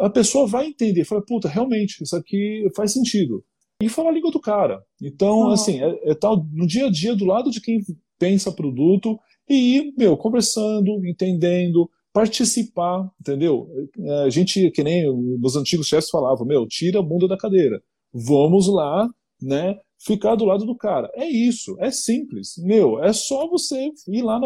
[0.00, 3.44] a pessoa vai entender, fala, puta, realmente, isso aqui faz sentido.
[3.82, 4.80] E fala a língua do cara.
[5.02, 5.52] Então, uhum.
[5.52, 7.80] assim, é, é tal no dia a dia do lado de quem
[8.18, 13.68] pensa produto e ir, meu, conversando, entendendo, participar, entendeu?
[13.98, 15.08] É, a gente, que nem
[15.42, 19.08] os antigos chefes falavam, meu, tira a bunda da cadeira vamos lá,
[19.40, 19.78] né?
[19.98, 21.10] Ficar do lado do cara.
[21.14, 22.54] É isso, é simples.
[22.58, 24.40] Meu, é só você ir lá,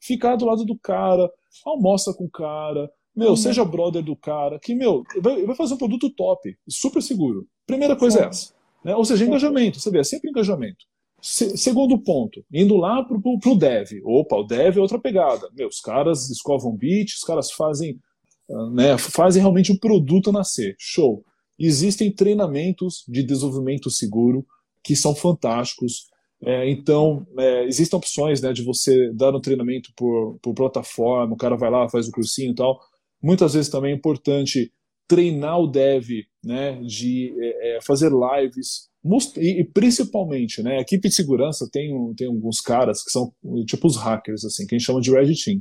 [0.00, 1.30] ficar do lado do cara,
[1.64, 3.36] almoça com o cara, meu, uhum.
[3.36, 7.46] seja brother do cara, que, meu, vai, vai, fazer um produto top, super seguro.
[7.66, 8.24] Primeira coisa Sim.
[8.24, 8.54] é essa.
[8.84, 8.96] Né?
[8.96, 10.84] Ou seja, engajamento, você vê, é sempre engajamento.
[11.20, 14.00] Se, segundo ponto, indo lá pro, pro, pro dev.
[14.04, 15.48] Opa, o dev é outra pegada.
[15.56, 17.96] Meu, os caras escovam beat, os caras fazem,
[18.50, 20.74] ah, né, fazem realmente o produto nascer.
[20.78, 21.22] Show.
[21.58, 24.46] Existem treinamentos de desenvolvimento seguro
[24.82, 26.06] que são fantásticos.
[26.44, 31.36] É, então, é, existem opções né, de você dar um treinamento por, por plataforma, o
[31.36, 32.80] cara vai lá, faz o cursinho e tal.
[33.22, 34.72] Muitas vezes também é importante
[35.06, 36.08] treinar o dev,
[36.44, 38.90] né, de é, é fazer lives,
[39.36, 43.32] e, e, principalmente, né, a equipe de segurança tem, tem alguns caras que são
[43.66, 45.60] tipo os hackers, assim, que a gente chama de Red Team.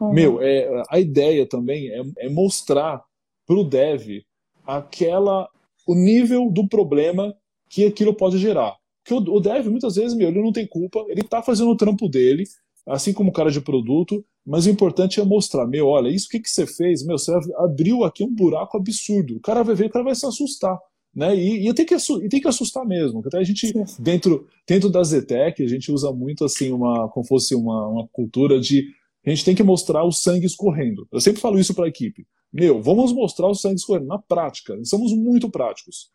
[0.00, 0.12] Uhum.
[0.12, 3.02] Meu, é, a ideia também é, é mostrar
[3.46, 4.22] para o dev
[4.66, 5.48] aquela
[5.86, 7.34] o nível do problema
[7.68, 8.74] que aquilo pode gerar.
[9.02, 11.76] Porque o, o dev, muitas vezes, meu, ele não tem culpa, ele está fazendo o
[11.76, 12.44] trampo dele,
[12.86, 16.40] assim como o cara de produto, mas o importante é mostrar, meu, olha, isso que,
[16.40, 19.36] que você fez, meu, você abriu aqui um buraco absurdo.
[19.36, 20.78] O cara vai ver, o cara vai se assustar.
[21.14, 21.34] Né?
[21.36, 23.22] E, e, tem que, e tem que assustar mesmo.
[23.24, 27.54] Até a gente, dentro, dentro da Zetec, a gente usa muito assim, uma, como fosse
[27.54, 28.84] uma, uma cultura de
[29.24, 31.08] a gente tem que mostrar o sangue escorrendo.
[31.10, 32.26] Eu sempre falo isso para a equipe.
[32.54, 34.78] Meu, vamos mostrar o sangue escorrendo na prática.
[34.84, 36.08] Somos muito práticos.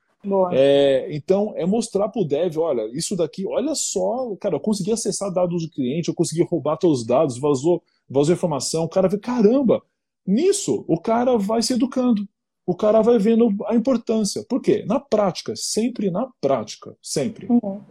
[0.52, 4.92] É, então, é mostrar para o dev, olha, isso daqui, olha só, cara, eu consegui
[4.92, 9.18] acessar dados do cliente, eu consegui roubar teus dados, vazou, vazou informação, o cara vê,
[9.18, 9.82] caramba,
[10.26, 12.28] nisso o cara vai se educando,
[12.66, 14.44] o cara vai vendo a importância.
[14.48, 14.84] Por quê?
[14.86, 17.48] Na prática, sempre na prática, sempre.
[17.50, 17.82] Uhum.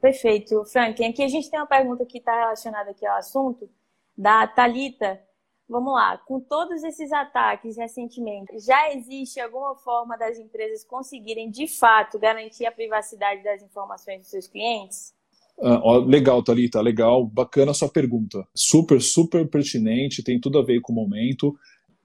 [0.00, 0.64] Perfeito.
[0.64, 3.68] Frank, aqui a gente tem uma pergunta que está relacionada aqui ao assunto,
[4.16, 5.20] da Talita.
[5.70, 11.68] Vamos lá, com todos esses ataques recentemente, já existe alguma forma das empresas conseguirem de
[11.68, 15.14] fato garantir a privacidade das informações dos seus clientes?
[15.62, 18.44] Ah, legal, Thalita, legal, bacana a sua pergunta.
[18.52, 21.56] Super, super pertinente, tem tudo a ver com o momento.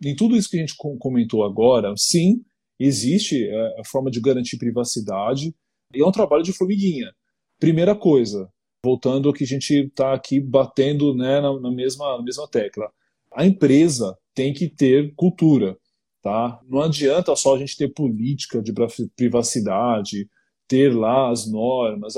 [0.03, 2.45] Em tudo isso que a gente comentou agora, sim,
[2.79, 5.55] existe é, a forma de garantir privacidade
[5.91, 7.11] e é um trabalho de formiguinha.
[7.59, 8.47] Primeira coisa,
[8.83, 12.91] voltando ao que a gente está aqui batendo né, na, na, mesma, na mesma tecla
[13.35, 15.77] a empresa tem que ter cultura,
[16.21, 16.59] tá?
[16.67, 18.73] Não adianta só a gente ter política de
[19.15, 20.29] privacidade,
[20.67, 22.13] ter lá as normas,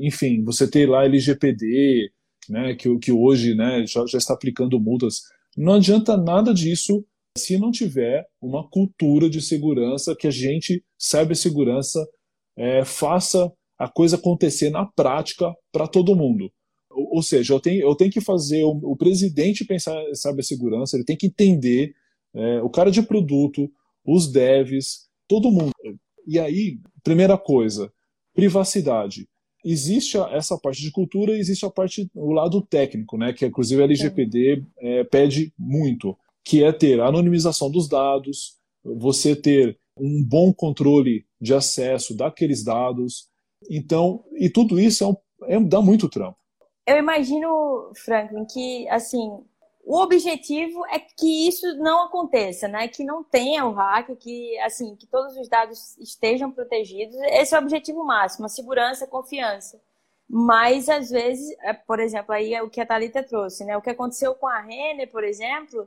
[0.00, 2.10] enfim, você ter lá LGPD,
[2.48, 5.22] né, que, que hoje né, já, já está aplicando multas.
[5.56, 7.04] Não adianta nada disso
[7.36, 12.06] se não tiver uma cultura de segurança que a gente, cibersegurança,
[12.56, 16.52] é, faça a coisa acontecer na prática para todo mundo.
[16.94, 21.04] Ou, seja, eu tenho, eu tenho que fazer o, o presidente pensar em cibersegurança, ele
[21.04, 21.94] tem que entender
[22.34, 23.70] é, o cara de produto,
[24.04, 25.72] os devs, todo mundo.
[26.26, 27.92] E aí, primeira coisa,
[28.34, 29.28] privacidade.
[29.64, 33.84] Existe essa parte de cultura, existe a parte, o lado técnico, né, que inclusive a
[33.84, 40.52] LGPD é, pede muito, que é ter a anonimização dos dados, você ter um bom
[40.52, 43.28] controle de acesso daqueles dados.
[43.70, 46.36] Então, e tudo isso é um, é, dá muito trampo
[46.86, 49.44] eu imagino, Franklin, que assim
[49.86, 52.88] o objetivo é que isso não aconteça, né?
[52.88, 57.14] Que não tenha o hack, que assim que todos os dados estejam protegidos.
[57.24, 59.80] Esse é o objetivo máximo, a segurança, a confiança.
[60.28, 63.76] Mas às vezes, é, por exemplo, aí é o que a Thalita trouxe, né?
[63.76, 65.86] O que aconteceu com a Renner, por exemplo,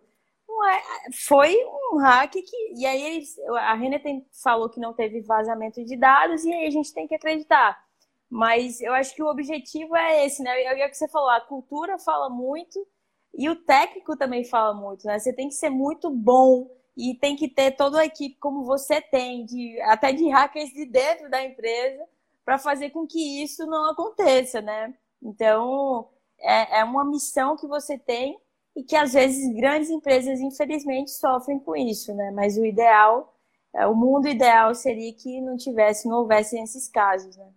[0.65, 1.55] é, foi
[1.91, 3.23] um hack que e aí
[3.59, 7.07] a Renner tem, falou que não teve vazamento de dados e aí a gente tem
[7.07, 7.86] que acreditar.
[8.29, 10.61] Mas eu acho que o objetivo é esse, né?
[10.63, 12.85] É o que você falou, a cultura fala muito
[13.33, 15.19] e o técnico também fala muito, né?
[15.19, 18.99] Você tem que ser muito bom e tem que ter toda a equipe como você
[18.99, 22.03] tem, de, até de hackers de dentro da empresa,
[22.43, 24.93] para fazer com que isso não aconteça, né?
[25.21, 26.09] Então,
[26.39, 28.39] é, é uma missão que você tem
[28.75, 32.31] e que às vezes grandes empresas, infelizmente, sofrem com isso, né?
[32.31, 33.35] Mas o ideal,
[33.73, 37.47] é, o mundo ideal seria que não tivesse, não houvesse esses casos, né?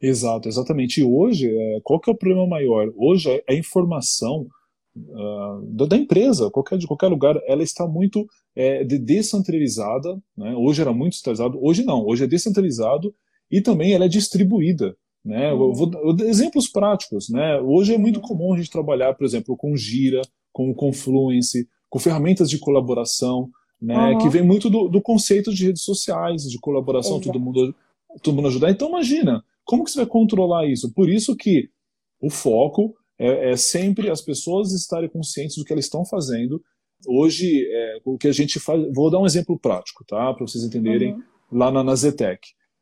[0.00, 1.00] Exato, exatamente.
[1.00, 2.90] E hoje, é, qual que é o problema maior?
[2.96, 4.46] Hoje a informação
[4.96, 10.18] uh, da, empresa, qualquer, de qualquer lugar, ela está muito é, de descentralizada.
[10.36, 10.54] Né?
[10.56, 12.06] Hoje era muito centralizado, hoje não.
[12.06, 13.14] Hoje é descentralizado
[13.50, 14.96] e também ela é distribuída.
[15.24, 15.52] Né?
[15.52, 15.74] Uhum.
[15.74, 17.28] Vou, exemplos práticos.
[17.28, 17.60] Né?
[17.60, 18.26] Hoje é muito uhum.
[18.26, 24.12] comum a gente trabalhar, por exemplo, com Gira, com Confluence, com ferramentas de colaboração, né?
[24.12, 24.18] Uhum.
[24.18, 27.74] que vem muito do, do, conceito de redes sociais, de colaboração, todo mundo,
[28.22, 28.70] todo mundo ajudar.
[28.70, 30.92] Então, imagina, como que você vai controlar isso?
[30.92, 31.68] Por isso que
[32.20, 36.62] o foco é, é sempre as pessoas estarem conscientes do que elas estão fazendo.
[37.06, 38.82] Hoje, é, o que a gente faz.
[38.94, 40.32] Vou dar um exemplo prático, tá?
[40.34, 41.22] Para vocês entenderem uhum.
[41.52, 42.40] lá na, na Zetec.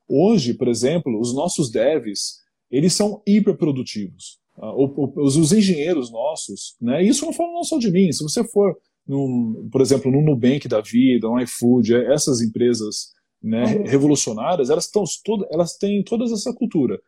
[0.09, 2.39] Hoje, por exemplo, os nossos devs,
[2.71, 4.39] eles são hiperprodutivos.
[4.57, 7.03] Ah, os, os engenheiros nossos, né?
[7.03, 8.11] Isso não fala não só de mim.
[8.11, 13.13] Se você for, num, por exemplo, no Nubank da vida, no iFood, essas empresas
[13.43, 13.85] né, uhum.
[13.85, 15.05] revolucionárias, elas, estão
[15.51, 16.99] elas têm toda essa cultura,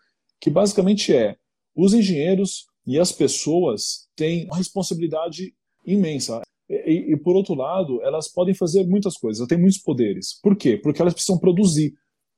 [0.40, 1.36] que basicamente é
[1.74, 6.42] os engenheiros e as pessoas têm uma responsabilidade imensa.
[6.68, 10.38] E, e, por outro lado, elas podem fazer muitas coisas, elas têm muitos poderes.
[10.40, 10.76] Por quê?
[10.76, 11.94] Porque elas precisam produzir,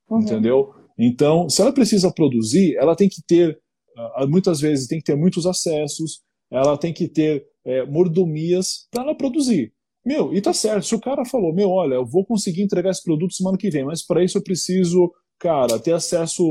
[0.09, 0.21] uhum.
[0.21, 0.75] entendeu?
[0.99, 3.61] Então, se ela precisa produzir, ela tem que ter,
[3.97, 9.03] ah, muitas vezes, tem que ter muitos acessos, ela tem que ter é, mordomias para
[9.03, 9.73] ela produzir.
[10.05, 10.87] Meu, e tá certo.
[10.87, 13.85] Se o cara falou, meu, olha, eu vou conseguir entregar esse produto semana que vem,
[13.85, 16.45] mas para isso eu preciso, cara, ter acesso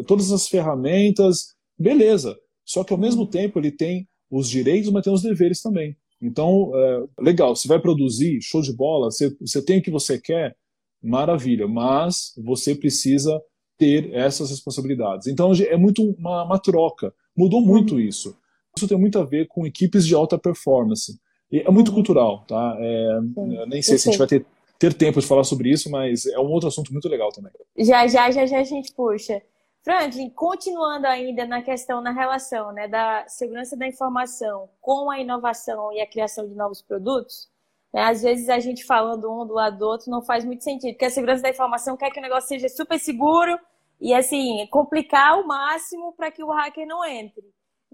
[0.00, 2.36] a todas as ferramentas, beleza.
[2.64, 5.96] Só que ao mesmo tempo ele tem os direitos, mas tem os deveres também.
[6.22, 10.18] Então, é, legal, você vai produzir, show de bola, você, você tem o que você
[10.18, 10.56] quer,
[11.02, 13.38] maravilha, mas você precisa
[13.76, 15.26] ter essas responsabilidades.
[15.26, 17.12] Então, é muito uma, uma troca.
[17.36, 18.00] Mudou muito uhum.
[18.00, 18.36] isso.
[18.76, 21.18] Isso tem muito a ver com equipes de alta performance.
[21.52, 22.76] É muito cultural, tá?
[22.78, 23.20] É,
[23.66, 24.44] nem sei se a gente vai ter,
[24.78, 27.52] ter tempo de falar sobre isso, mas é um outro assunto muito legal também.
[27.78, 29.40] Já, já, já, já a gente puxa.
[29.84, 35.92] Franklin, continuando ainda na questão, na relação né, da segurança da informação com a inovação
[35.92, 37.50] e a criação de novos produtos,
[37.92, 40.94] né, às vezes a gente falando um do lado do outro não faz muito sentido,
[40.94, 43.58] porque a segurança da informação quer que o negócio seja super seguro
[44.00, 47.44] e, assim, complicar ao máximo para que o hacker não entre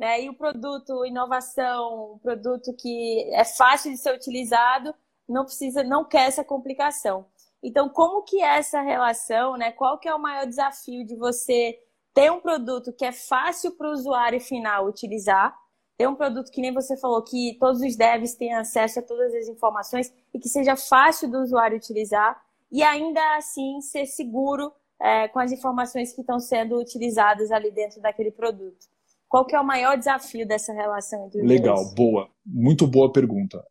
[0.00, 0.22] né?
[0.22, 4.94] E o produto inovação, produto que é fácil de ser utilizado,
[5.28, 7.26] não precisa, não quer essa complicação.
[7.62, 9.70] Então, como que é essa relação, né?
[9.72, 11.78] Qual que é o maior desafio de você
[12.14, 15.54] ter um produto que é fácil para o usuário final utilizar,
[15.98, 19.34] ter um produto que nem você falou, que todos os devs tenham acesso a todas
[19.34, 25.28] as informações e que seja fácil do usuário utilizar e ainda assim ser seguro é,
[25.28, 28.88] com as informações que estão sendo utilizadas ali dentro daquele produto.
[29.30, 31.94] Qual que é o maior desafio dessa relação entre os Legal, dois?
[31.94, 32.28] boa.
[32.44, 33.62] Muito boa pergunta.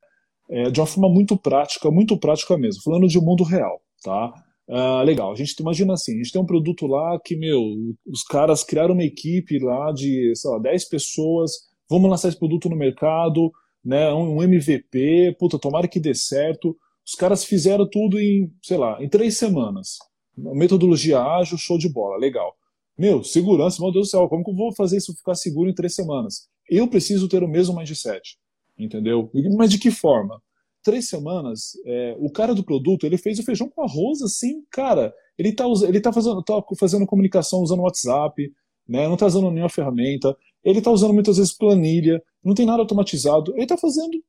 [0.50, 4.34] É, de uma forma muito prática, muito prática mesmo, falando de um mundo real, tá?
[4.69, 7.60] Uh, legal, a gente imagina assim, a gente tem um produto lá que, meu,
[8.08, 11.52] os caras criaram uma equipe lá de, sei lá, 10 pessoas,
[11.89, 13.52] vamos lançar esse produto no mercado,
[13.84, 16.76] né, um MVP, puta, tomara que dê certo.
[17.06, 19.98] Os caras fizeram tudo em, sei lá, em três semanas.
[20.38, 22.56] Metodologia ágil, show de bola, legal.
[22.99, 25.73] Meu, segurança, meu Deus do céu, como que eu vou fazer isso ficar seguro em
[25.73, 26.49] três semanas?
[26.69, 28.38] Eu preciso ter o mesmo mindset,
[28.77, 29.31] entendeu?
[29.55, 30.41] Mas de que forma?
[30.83, 35.13] Três semanas, é, o cara do produto, ele fez o feijão com arroz, assim, cara,
[35.38, 38.51] ele tá, ele tá, fazendo, tá fazendo comunicação usando WhatsApp,
[38.85, 42.81] né, não tá usando nenhuma ferramenta, ele tá usando muitas vezes planilha, não tem nada
[42.81, 44.21] automatizado, ele tá fazendo,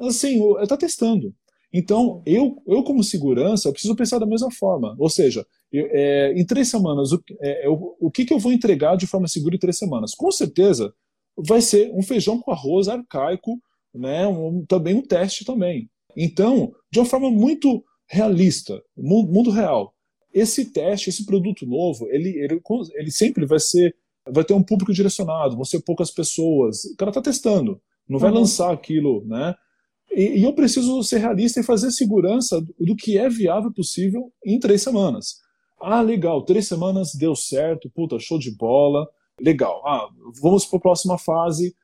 [0.00, 1.34] assim, ele tá testando.
[1.70, 4.94] Então, eu, eu como segurança, eu preciso pensar da mesma forma.
[4.96, 5.44] Ou seja,
[5.76, 9.06] eu, é, em três semanas, o, é, eu, o que, que eu vou entregar de
[9.06, 10.14] forma segura em três semanas?
[10.14, 10.92] Com certeza,
[11.36, 13.60] vai ser um feijão com arroz arcaico,
[13.92, 15.90] né, um, também um teste também.
[16.16, 19.92] Então, de uma forma muito realista, mundo real,
[20.32, 22.60] esse teste, esse produto novo, ele, ele,
[22.94, 23.94] ele sempre vai ser,
[24.28, 26.84] vai ter um público direcionado, vão ser poucas pessoas.
[26.84, 28.38] O cara está testando, não vai uhum.
[28.38, 29.54] lançar aquilo, né?
[30.12, 34.58] E, e, eu preciso ser realista e fazer segurança do que é viável possível em
[34.60, 35.36] três semanas.
[35.84, 39.06] Ah, legal, três semanas deu certo, puta, show de bola,
[39.40, 39.82] legal.
[39.86, 40.08] Ah,
[40.40, 41.74] vamos para a próxima fase,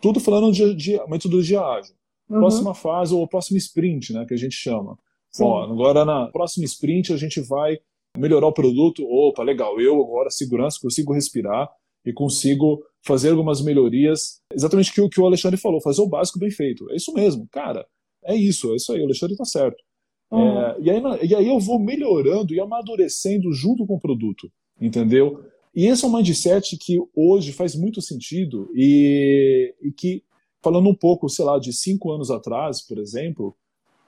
[0.00, 1.94] tudo falando de, de metodologia ágil.
[2.28, 2.40] Uhum.
[2.40, 4.98] Próxima fase, ou próximo sprint, né, que a gente chama.
[5.40, 7.78] Ó, agora na próxima sprint a gente vai
[8.16, 9.04] melhorar o produto.
[9.04, 11.68] Opa, legal, eu agora, segurança, consigo respirar
[12.04, 14.40] e consigo fazer algumas melhorias.
[14.52, 16.90] Exatamente o que o Alexandre falou, fazer o básico bem feito.
[16.90, 17.86] É isso mesmo, cara.
[18.24, 19.82] É isso, é isso aí, o Alexandre está certo.
[20.30, 20.60] Uhum.
[20.60, 25.44] É, e, aí, e aí eu vou melhorando e amadurecendo junto com o produto, entendeu?
[25.74, 30.22] E esse é um mindset que hoje faz muito sentido e, e que,
[30.62, 33.56] falando um pouco, sei lá, de cinco anos atrás, por exemplo,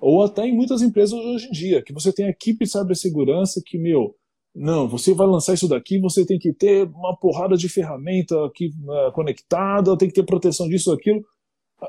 [0.00, 3.78] ou até em muitas empresas hoje em dia, que você tem equipe de cibersegurança que,
[3.78, 4.14] meu,
[4.54, 8.70] não, você vai lançar isso daqui, você tem que ter uma porrada de ferramenta aqui
[8.84, 11.24] uh, conectada, tem que ter proteção disso, aquilo.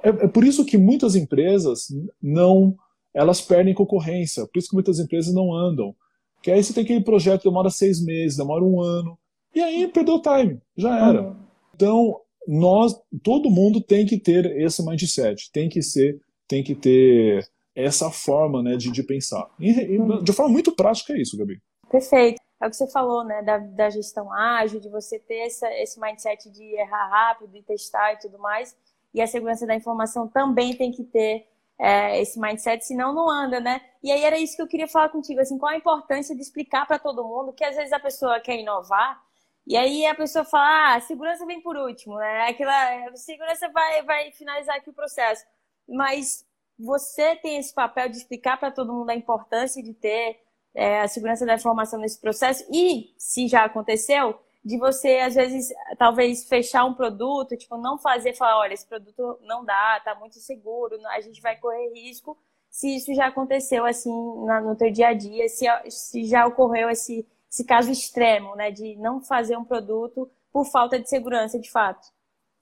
[0.04, 1.88] É, é, por isso que muitas empresas
[2.22, 2.76] não,
[3.14, 5.96] elas perdem concorrência, por isso que muitas empresas não andam.
[6.42, 9.18] Que aí você tem aquele projeto que demora seis meses, demora um ano,
[9.54, 11.22] e aí perdeu o time, já era.
[11.22, 11.36] Uhum.
[11.76, 17.48] Então, nós, todo mundo tem que ter esse mindset, tem que ser, tem que ter
[17.76, 19.50] essa forma né, de, de pensar.
[19.60, 21.62] E, e, de forma muito prática é isso, Gabi.
[21.90, 25.68] Perfeito é o que você falou, né, da, da gestão ágil, de você ter essa,
[25.82, 28.78] esse mindset de errar rápido e testar e tudo mais.
[29.14, 31.48] E a segurança da informação também tem que ter
[31.82, 33.82] é, esse mindset, senão não anda, né?
[34.04, 36.86] E aí era isso que eu queria falar contigo, assim, qual a importância de explicar
[36.86, 39.20] para todo mundo que às vezes a pessoa quer inovar
[39.66, 42.50] e aí a pessoa fala, ah, segurança vem por último, né?
[42.50, 45.44] Aquela segurança vai, vai finalizar aqui o processo.
[45.88, 46.46] Mas
[46.78, 50.40] você tem esse papel de explicar para todo mundo a importância de ter
[50.76, 55.70] é, a segurança da informação nesse processo e, se já aconteceu, de você, às vezes,
[55.98, 60.36] talvez fechar um produto, tipo, não fazer, falar, olha, esse produto não dá, tá muito
[60.36, 62.38] seguro, a gente vai correr risco,
[62.70, 67.26] se isso já aconteceu, assim, no teu dia a dia, se, se já ocorreu esse,
[67.52, 72.08] esse caso extremo, né, de não fazer um produto por falta de segurança, de fato.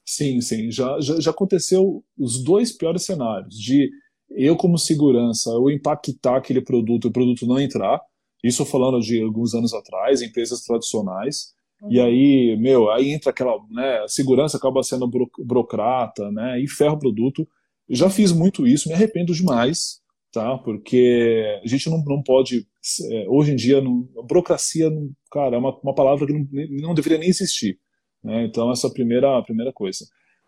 [0.06, 3.92] Sim, sim, já, já, já aconteceu os dois piores cenários, de
[4.32, 8.02] eu como segurança, eu impactar aquele produto, o produto não entrar,
[8.44, 11.54] isso falando de alguns anos atrás, empresas tradicionais.
[11.88, 16.68] E aí, meu, aí entra aquela, né, a segurança acaba sendo buro, burocrata, né, e
[16.68, 17.48] ferra o produto.
[17.88, 22.68] Eu já fiz muito isso, me arrependo demais, tá, porque a gente não, não pode,
[23.12, 26.48] é, hoje em dia, não, burocracia, não, cara, é uma, uma palavra que não,
[26.82, 27.80] não deveria nem existir,
[28.24, 30.06] né, então essa é a primeira, a primeira coisa.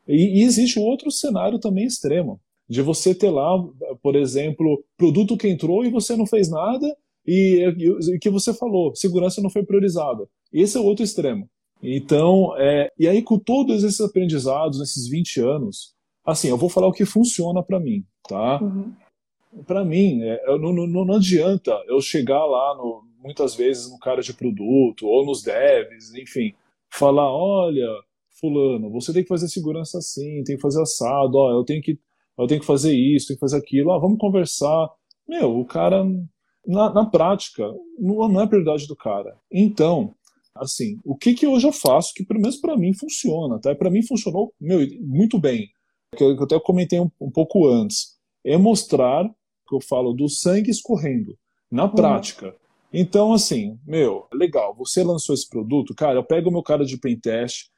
[0.07, 3.51] E, e existe outro cenário também extremo, de você ter lá,
[4.01, 6.87] por exemplo, produto que entrou e você não fez nada
[7.25, 7.65] e
[8.15, 10.27] o que você falou, segurança não foi priorizada.
[10.51, 11.49] Esse é o outro extremo.
[11.81, 16.87] Então, é, e aí com todos esses aprendizados nesses 20 anos, assim, eu vou falar
[16.87, 18.61] o que funciona para mim, tá?
[18.61, 18.93] Uhum.
[19.65, 24.21] Para mim, é, não, não, não, adianta eu chegar lá, no, muitas vezes, no cara
[24.21, 26.53] de produto ou nos devs, enfim,
[26.89, 27.87] falar, olha,
[28.39, 31.99] fulano, você tem que fazer segurança assim, tem que fazer assado, ó, eu tenho que
[32.37, 34.89] eu tenho que fazer isso, tenho que fazer aquilo, ah, vamos conversar.
[35.27, 36.03] Meu, o cara,
[36.65, 37.63] na, na prática,
[37.99, 39.37] não, não é a prioridade do cara.
[39.51, 40.15] Então,
[40.55, 43.73] assim, o que, que hoje eu faço que, pelo menos para mim, funciona, tá?
[43.73, 45.69] Para mim funcionou, meu, muito bem.
[46.15, 49.29] que eu até comentei um, um pouco antes, é mostrar
[49.67, 51.37] que eu falo do sangue escorrendo
[51.71, 51.95] na uhum.
[51.95, 52.47] prática.
[52.47, 52.53] Uhum.
[52.93, 56.97] Então, assim, meu, legal, você lançou esse produto, cara, eu pego o meu cara de
[56.97, 57.69] pentest,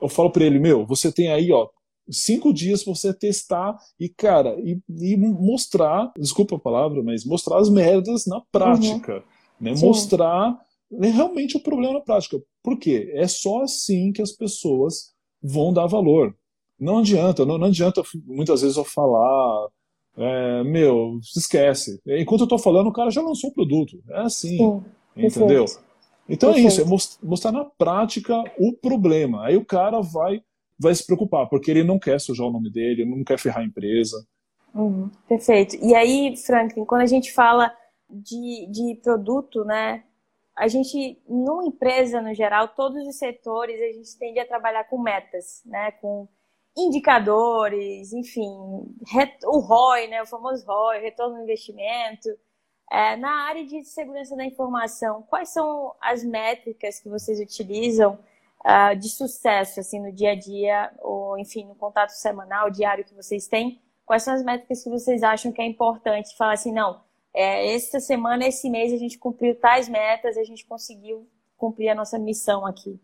[0.00, 1.68] eu falo para ele, meu, você tem aí, ó,
[2.08, 7.58] cinco dias para você testar e, cara, e, e, mostrar, desculpa a palavra, mas mostrar
[7.58, 9.22] as merdas na prática, uhum.
[9.60, 9.76] né?
[9.76, 9.86] Sim.
[9.86, 10.58] Mostrar
[10.90, 12.40] realmente o problema na prática.
[12.62, 13.10] Por quê?
[13.14, 15.12] É só assim que as pessoas
[15.42, 16.34] vão dar valor.
[16.78, 19.68] Não adianta, não, não adianta muitas vezes eu falar,
[20.16, 22.00] é, meu, esquece.
[22.06, 24.02] Enquanto eu estou falando, o cara já lançou o produto.
[24.10, 24.84] É assim, Sim,
[25.16, 25.64] entendeu?
[25.64, 25.90] Perfeito.
[26.28, 26.80] Então perfeito.
[26.80, 29.44] é isso, é mostrar na prática o problema.
[29.44, 30.42] Aí o cara vai
[30.80, 33.66] vai se preocupar, porque ele não quer sujar o nome dele, não quer ferrar a
[33.66, 34.26] empresa.
[34.74, 35.76] Uhum, perfeito.
[35.76, 37.70] E aí, Franklin, quando a gente fala
[38.08, 40.04] de, de produto, né,
[40.56, 44.98] a gente, numa empresa no geral, todos os setores, a gente tende a trabalhar com
[44.98, 46.28] metas, né, com
[46.76, 48.48] indicadores, enfim,
[49.44, 52.28] o ROI, né, o famoso ROI, retorno no investimento.
[52.92, 58.18] É, na área de segurança da informação, quais são as métricas que vocês utilizam
[58.64, 63.14] uh, de sucesso, assim, no dia a dia, ou, enfim, no contato semanal, diário que
[63.14, 63.80] vocês têm?
[64.04, 67.00] Quais são as métricas que vocês acham que é importante falar assim, não,
[67.34, 71.94] é, esta semana, esse mês, a gente cumpriu tais metas, a gente conseguiu cumprir a
[71.94, 72.98] nossa missão aqui?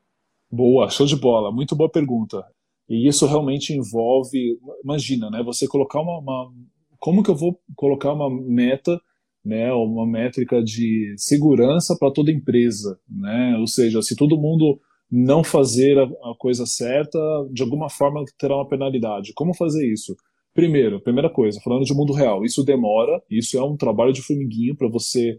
[0.50, 2.44] Boa, show de bola, muito boa pergunta.
[2.88, 6.52] E isso realmente envolve, imagina, né, você colocar uma, uma
[6.98, 9.00] como que eu vou colocar uma meta
[9.46, 13.56] né, uma métrica de segurança para toda empresa, né?
[13.60, 17.18] Ou seja, se todo mundo não fazer a, a, coisa certa,
[17.52, 19.32] de alguma forma terá uma penalidade.
[19.34, 20.16] Como fazer isso?
[20.56, 24.74] Primeiro, primeira coisa, falando de mundo real, isso demora, isso é um trabalho de formiguinha
[24.74, 25.38] para você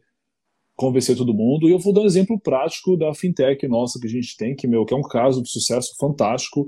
[0.76, 1.68] convencer todo mundo.
[1.68, 4.68] E eu vou dar um exemplo prático da fintech nossa que a gente tem, que
[4.68, 6.68] meu, que é um caso de sucesso fantástico,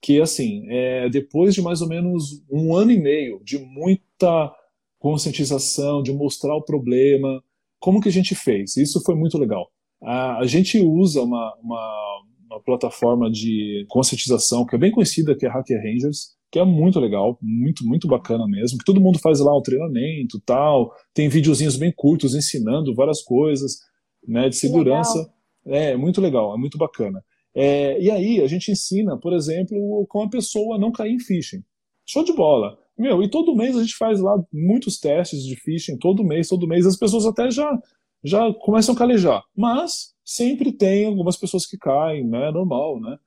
[0.00, 4.50] que assim, é, depois de mais ou menos um ano e meio de muita
[4.98, 7.42] conscientização, de mostrar o problema,
[7.78, 8.78] como que a gente fez?
[8.78, 9.70] Isso foi muito legal.
[10.02, 12.10] A, a gente usa uma, uma
[12.50, 16.98] uma plataforma de conscientização que é bem conhecida, que é Hacker Rangers, que é muito
[16.98, 21.76] legal, muito, muito bacana mesmo, que todo mundo faz lá um treinamento tal, tem videozinhos
[21.76, 23.78] bem curtos ensinando várias coisas,
[24.26, 25.30] né, de segurança.
[25.64, 27.22] É, muito legal, é muito bacana.
[27.54, 31.62] É, e aí a gente ensina, por exemplo, como a pessoa não cair em phishing.
[32.06, 32.76] Show de bola.
[32.98, 36.66] Meu, e todo mês a gente faz lá muitos testes de phishing, todo mês, todo
[36.66, 37.70] mês, as pessoas até já,
[38.22, 39.42] já começam a calejar.
[39.56, 42.48] Mas sempre tem algumas pessoas que caem, né?
[42.48, 43.14] É normal, né?
[43.14, 43.18] O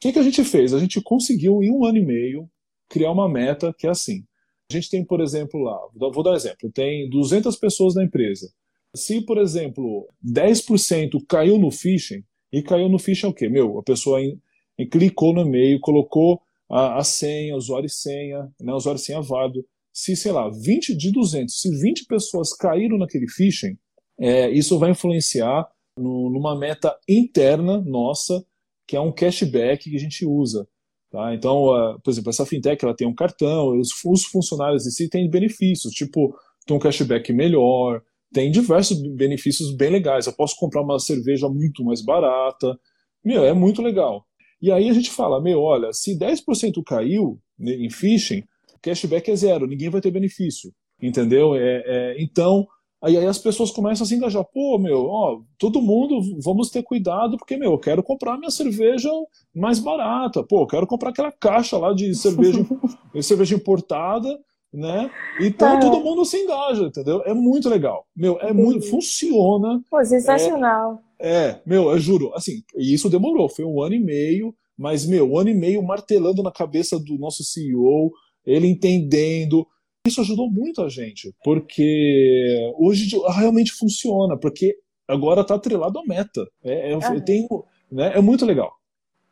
[0.00, 0.74] que, que a gente fez?
[0.74, 2.48] A gente conseguiu, em um ano e meio,
[2.92, 4.24] criar uma meta que é assim.
[4.70, 8.52] A gente tem, por exemplo, lá, vou dar um exemplo, tem 200 pessoas na empresa.
[8.94, 12.22] Se, por exemplo, 10% caiu no phishing,
[12.52, 13.48] e caiu no phishing é o quê?
[13.48, 14.38] Meu, a pessoa em,
[14.78, 19.22] em, clicou no e-mail, colocou a, a senha, usuário e senha, né, usuário e senha
[19.22, 19.64] válido.
[19.90, 23.78] Se, sei lá, 20 de 200, se 20 pessoas caíram naquele phishing,
[24.20, 25.66] é, isso vai influenciar
[25.98, 28.44] no, numa meta interna nossa,
[28.86, 30.68] que é um cashback que a gente usa.
[31.12, 31.34] Tá?
[31.34, 35.10] Então, uh, por exemplo, essa fintech ela tem um cartão, os, os funcionários em si
[35.10, 36.34] têm benefícios, tipo,
[36.66, 38.00] tem um cashback melhor,
[38.32, 40.26] tem diversos benefícios bem legais.
[40.26, 42.78] Eu posso comprar uma cerveja muito mais barata.
[43.22, 44.24] Meu, é muito legal.
[44.60, 48.42] E aí a gente fala, meu, olha, se 10% caiu em phishing,
[48.80, 50.72] cashback é zero, ninguém vai ter benefício.
[51.00, 51.54] Entendeu?
[51.54, 52.66] É, é, então,
[53.02, 54.44] Aí, aí as pessoas começam a se engajar.
[54.44, 59.10] Pô, meu, ó, todo mundo, vamos ter cuidado, porque, meu, eu quero comprar minha cerveja
[59.52, 60.44] mais barata.
[60.44, 62.64] Pô, eu quero comprar aquela caixa lá de cerveja,
[63.12, 64.38] de cerveja importada,
[64.72, 65.10] né?
[65.40, 65.80] Então é.
[65.80, 67.22] todo mundo se engaja, entendeu?
[67.26, 68.06] É muito legal.
[68.14, 68.88] Meu, é muito.
[68.88, 69.82] Funciona.
[69.90, 71.02] Pô, sensacional.
[71.18, 75.04] É, é, meu, eu juro, assim, e isso demorou, foi um ano e meio, mas,
[75.06, 78.12] meu, um ano e meio martelando na cabeça do nosso CEO,
[78.46, 79.66] ele entendendo
[80.06, 84.76] isso ajudou muito a gente, porque hoje realmente funciona, porque
[85.06, 86.44] agora está atrelado à meta.
[86.64, 87.20] É, é, uhum.
[87.20, 87.48] tem,
[87.90, 88.76] né, é muito legal.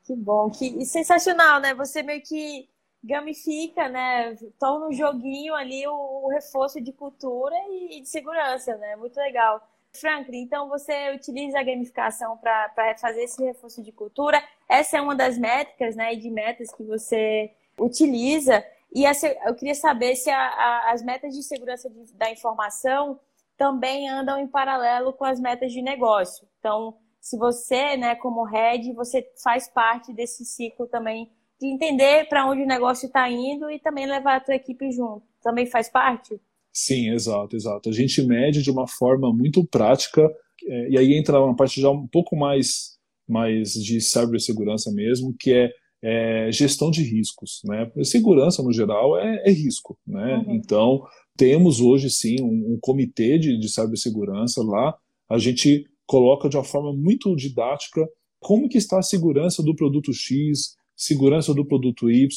[0.05, 1.75] Que bom, que sensacional, né?
[1.75, 2.69] Você meio que
[3.03, 4.37] gamifica, né?
[4.59, 8.97] Torna um joguinho ali o, o reforço de cultura e de segurança, né?
[8.97, 9.67] Muito legal.
[9.93, 14.41] Franklin, então você utiliza a gamificação para fazer esse reforço de cultura.
[14.69, 18.65] Essa é uma das métricas, né, de metas que você utiliza.
[18.93, 23.21] E essa, eu queria saber se a, a, as metas de segurança de, da informação
[23.57, 26.49] também andam em paralelo com as metas de negócio.
[26.59, 31.31] Então, se você, né, como head, você faz parte desse ciclo também
[31.61, 35.23] de entender para onde o negócio está indo e também levar a tua equipe junto.
[35.43, 36.41] Também faz parte?
[36.73, 37.91] Sim, exato, exato.
[37.91, 40.23] A gente mede de uma forma muito prática,
[40.67, 45.53] é, e aí entra uma parte já um pouco mais, mais de cibersegurança mesmo, que
[45.53, 45.71] é
[46.03, 47.91] é gestão de riscos, né?
[48.05, 50.37] Segurança no geral é, é risco, né?
[50.37, 50.55] Uhum.
[50.55, 51.03] Então
[51.37, 54.95] temos hoje sim um, um comitê de, de cibersegurança lá.
[55.29, 58.07] A gente coloca de uma forma muito didática
[58.41, 62.29] como que está a segurança do produto X, segurança do produto Y.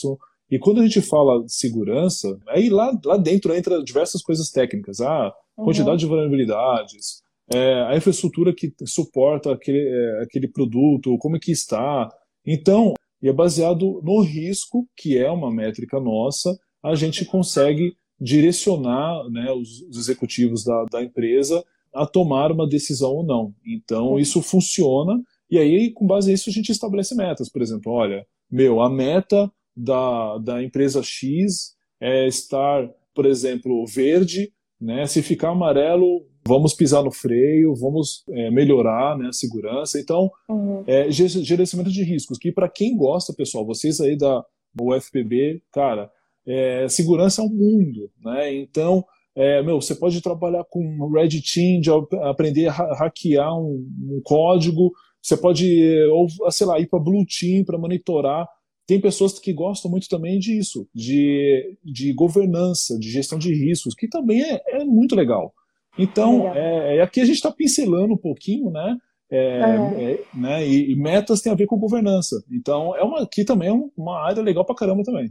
[0.51, 4.99] E quando a gente fala segurança, aí lá, lá dentro entra diversas coisas técnicas.
[4.99, 5.97] Ah, quantidade uhum.
[5.97, 12.09] de vulnerabilidades, é, a infraestrutura que suporta aquele, é, aquele produto, como é que está.
[12.45, 12.93] Então,
[13.23, 19.49] e é baseado no risco, que é uma métrica nossa, a gente consegue direcionar né,
[19.53, 21.63] os, os executivos da, da empresa
[21.93, 23.55] a tomar uma decisão ou não.
[23.65, 27.47] Então, isso funciona, e aí, com base nisso, a gente estabelece metas.
[27.47, 34.51] Por exemplo, olha, meu, a meta da, da empresa X é estar, por exemplo, verde,
[34.81, 35.05] né?
[35.05, 39.99] Se ficar amarelo, vamos pisar no freio, vamos é, melhorar né, a segurança.
[39.99, 40.83] Então, uhum.
[40.85, 44.43] é, gerenciamento de riscos, que para quem gosta, pessoal, vocês aí da
[44.79, 46.09] UFPB, cara,
[46.45, 48.53] é, segurança é um mundo, né?
[48.55, 51.89] Então, é, meu, você pode trabalhar com Red Team, de
[52.23, 54.91] aprender a hackear um, um código,
[55.21, 55.65] você pode,
[56.11, 58.45] ou, sei lá, ir para Blue Team para monitorar.
[58.85, 64.09] Tem pessoas que gostam muito também disso, de, de governança, de gestão de riscos, que
[64.09, 65.53] também é, é muito legal.
[65.97, 68.97] Então, é, é, aqui a gente está pincelando um pouquinho, né?
[69.29, 69.99] É, uhum.
[69.99, 72.43] é, né e, e, metas tem a ver com governança.
[72.51, 75.27] Então, é uma, aqui também é uma área legal pra caramba também.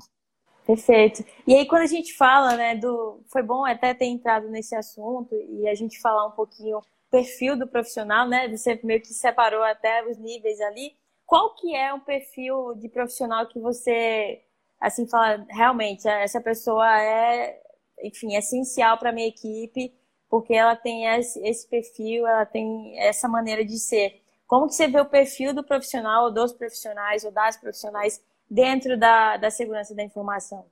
[0.67, 1.25] Perfeito.
[1.47, 3.21] E aí, quando a gente fala, né, do.
[3.31, 7.67] Foi bom até ter entrado nesse assunto e a gente falar um pouquinho perfil do
[7.67, 8.49] profissional, né?
[8.49, 10.93] Você meio que separou até os níveis ali.
[11.27, 14.41] Qual que é o perfil de profissional que você,
[14.81, 17.59] assim, fala, realmente, essa pessoa é,
[18.03, 19.93] enfim, essencial para minha equipe
[20.33, 24.22] porque ela tem esse, perfil, ela tem essa maneira de ser.
[24.47, 28.18] Como que você vê o perfil do profissional, ou dos profissionais, ou das profissionais
[28.51, 30.64] dentro da, da segurança da informação?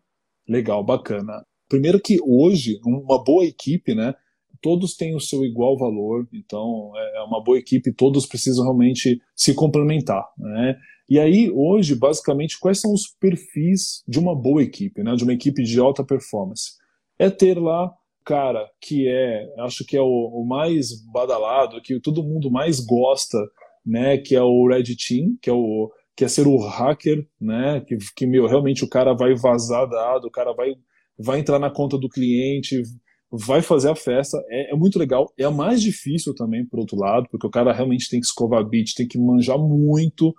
[0.48, 1.44] Legal, bacana.
[1.68, 4.14] Primeiro que hoje, uma boa equipe, né?
[4.62, 9.20] Todos têm o seu igual valor, então é, é uma boa equipe, todos precisam realmente
[9.36, 10.74] se complementar, né?
[11.06, 15.14] E aí, hoje, basicamente, quais são os perfis de uma boa equipe, né?
[15.16, 16.78] De uma equipe de alta performance?
[17.18, 17.94] É ter lá
[18.30, 23.36] cara que é, acho que é o, o, mais badalado, que todo mundo mais gosta,
[23.84, 27.82] né, que é o Red Team, que é o que é ser o hacker, né,
[27.88, 30.74] que, que meu, realmente o cara vai vazar dado, o cara vai
[31.18, 32.82] vai entrar na conta do cliente,
[33.32, 36.96] vai fazer a festa, é, é muito legal, é a mais difícil também, por outro
[36.96, 40.32] lado, porque o cara realmente tem que escovar bit, tem que manjar muito,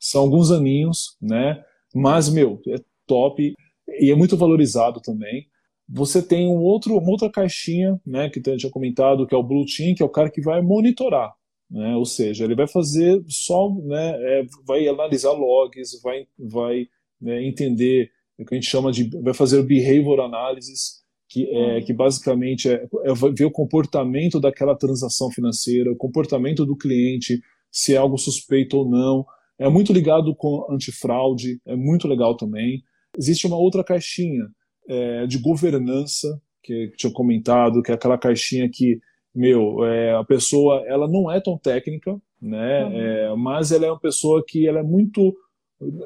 [0.00, 1.62] são alguns aninhos, né,
[1.94, 2.76] mas, meu, é
[3.06, 3.54] top,
[4.00, 5.46] e é muito valorizado também,
[5.88, 9.42] você tem um outro, uma outra caixinha, né, que eu tinha comentado, que é o
[9.42, 11.32] Blue Team, que é o cara que vai monitorar.
[11.70, 16.86] Né, ou seja, ele vai fazer só, né, é, vai analisar logs, vai, vai
[17.20, 21.84] né, entender o que a gente chama de, vai fazer behavior analysis, que, é, uhum.
[21.84, 27.94] que basicamente é, é ver o comportamento daquela transação financeira, o comportamento do cliente, se
[27.94, 29.26] é algo suspeito ou não.
[29.58, 32.82] É muito ligado com antifraude, é muito legal também.
[33.18, 34.46] Existe uma outra caixinha,
[34.88, 39.00] é, de governança, que, que tinha comentado, que é aquela caixinha que,
[39.34, 42.84] meu, é, a pessoa ela não é tão técnica, né?
[42.84, 43.00] Uhum.
[43.00, 45.36] É, mas ela é uma pessoa que ela é muito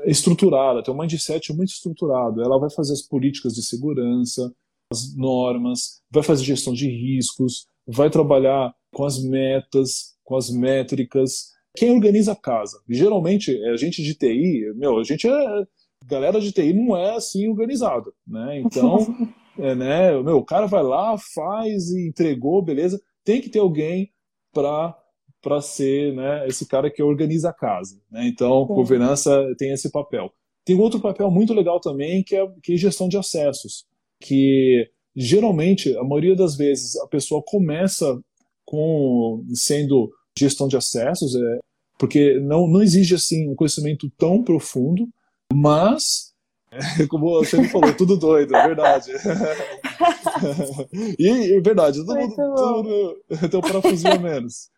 [0.05, 2.43] estruturada, tem um mindset muito estruturado.
[2.43, 4.53] Ela vai fazer as políticas de segurança,
[4.93, 11.51] as normas, vai fazer gestão de riscos, vai trabalhar com as metas, com as métricas.
[11.77, 12.81] Quem organiza a casa?
[12.89, 15.67] Geralmente, a gente de TI, meu, a gente é
[16.05, 18.61] galera de TI não é assim organizada, né?
[18.61, 18.99] Então,
[19.59, 23.01] é, né, meu, o cara vai lá, faz e entregou, beleza.
[23.25, 24.11] Tem que ter alguém
[24.53, 24.97] para
[25.43, 28.29] para ser, né, esse cara que organiza a casa, né?
[28.29, 28.75] Então, Sim.
[28.75, 30.31] governança tem esse papel.
[30.67, 33.87] Tem outro papel muito legal também, que é, que é gestão de acessos,
[34.21, 34.87] que
[35.17, 38.21] geralmente, a maioria das vezes, a pessoa começa
[38.67, 41.59] com sendo gestão de acessos, é,
[41.99, 45.09] porque não, não exige assim um conhecimento tão profundo,
[45.53, 46.33] mas,
[47.09, 49.11] como você me falou, tudo doido, é verdade.
[51.19, 54.71] e, é verdade, todo mundo, tudo, tem um parafusinho a menos.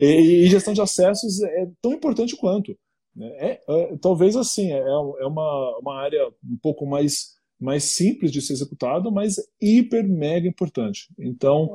[0.00, 2.76] E, e, gestão de acessos é tão importante quanto.
[3.14, 3.28] Né?
[3.38, 8.42] É, é, talvez assim, é, é uma, uma área um pouco mais, mais simples de
[8.42, 11.08] ser executada, mas hiper mega importante.
[11.18, 11.70] Então,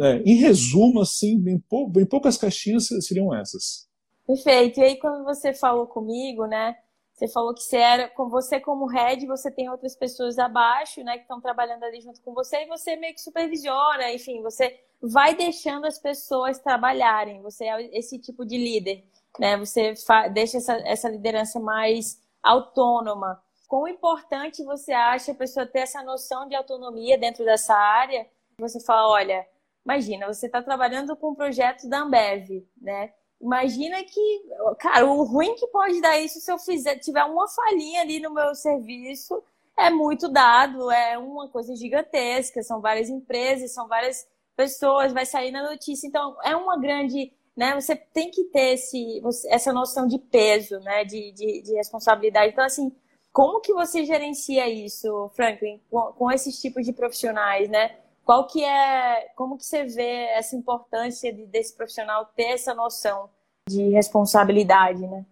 [0.00, 3.88] é, em resumo, assim, bem, pou, bem poucas caixinhas seriam essas.
[4.26, 4.80] Perfeito.
[4.80, 6.76] E aí, quando você falou comigo, né?
[7.18, 11.16] Você falou que você era, com você como head, você tem outras pessoas abaixo, né,
[11.16, 15.34] que estão trabalhando ali junto com você, e você meio que supervisiona, enfim, você vai
[15.34, 17.42] deixando as pessoas trabalharem.
[17.42, 19.04] Você é esse tipo de líder,
[19.36, 19.56] né?
[19.56, 19.94] Você
[20.32, 23.42] deixa essa, essa liderança mais autônoma.
[23.66, 28.28] Quão importante você acha a pessoa ter essa noção de autonomia dentro dessa área?
[28.60, 29.44] Você fala, olha,
[29.84, 33.12] imagina, você está trabalhando com um projeto da Ambev, né?
[33.40, 34.42] Imagina que,
[34.80, 38.34] cara, o ruim que pode dar isso se eu fizer, tiver uma falhinha ali no
[38.34, 39.42] meu serviço,
[39.76, 44.26] é muito dado, é uma coisa gigantesca, são várias empresas, são várias
[44.56, 46.06] pessoas, vai sair na notícia.
[46.06, 47.32] Então, é uma grande.
[47.56, 52.52] Né, você tem que ter esse, essa noção de peso, né, de, de, de responsabilidade.
[52.52, 52.92] Então, assim,
[53.32, 57.96] como que você gerencia isso, Franklin, com, com esses tipos de profissionais, né?
[58.28, 63.30] Qual que é, como que você vê essa importância de, desse profissional ter essa noção
[63.66, 65.24] de responsabilidade, né?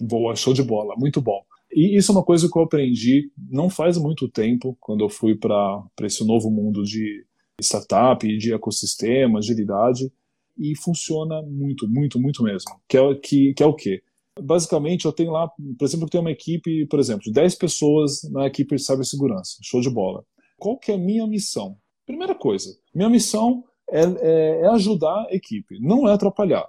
[0.00, 1.42] Boa, show de bola, muito bom.
[1.70, 5.36] E isso é uma coisa que eu aprendi não faz muito tempo, quando eu fui
[5.36, 7.26] para esse novo mundo de
[7.60, 10.10] startup, de ecossistema, agilidade,
[10.56, 12.70] e funciona muito, muito, muito mesmo.
[12.88, 14.02] Que é, que, que é o quê?
[14.40, 15.46] Basicamente, eu tenho lá,
[15.78, 19.58] por exemplo, eu tenho uma equipe, por exemplo, de 10 pessoas na equipe de cibersegurança.
[19.62, 20.24] Show de bola.
[20.56, 21.76] Qual que é a minha missão?
[22.10, 26.66] Primeira coisa, minha missão é, é, é ajudar a equipe, não é atrapalhar.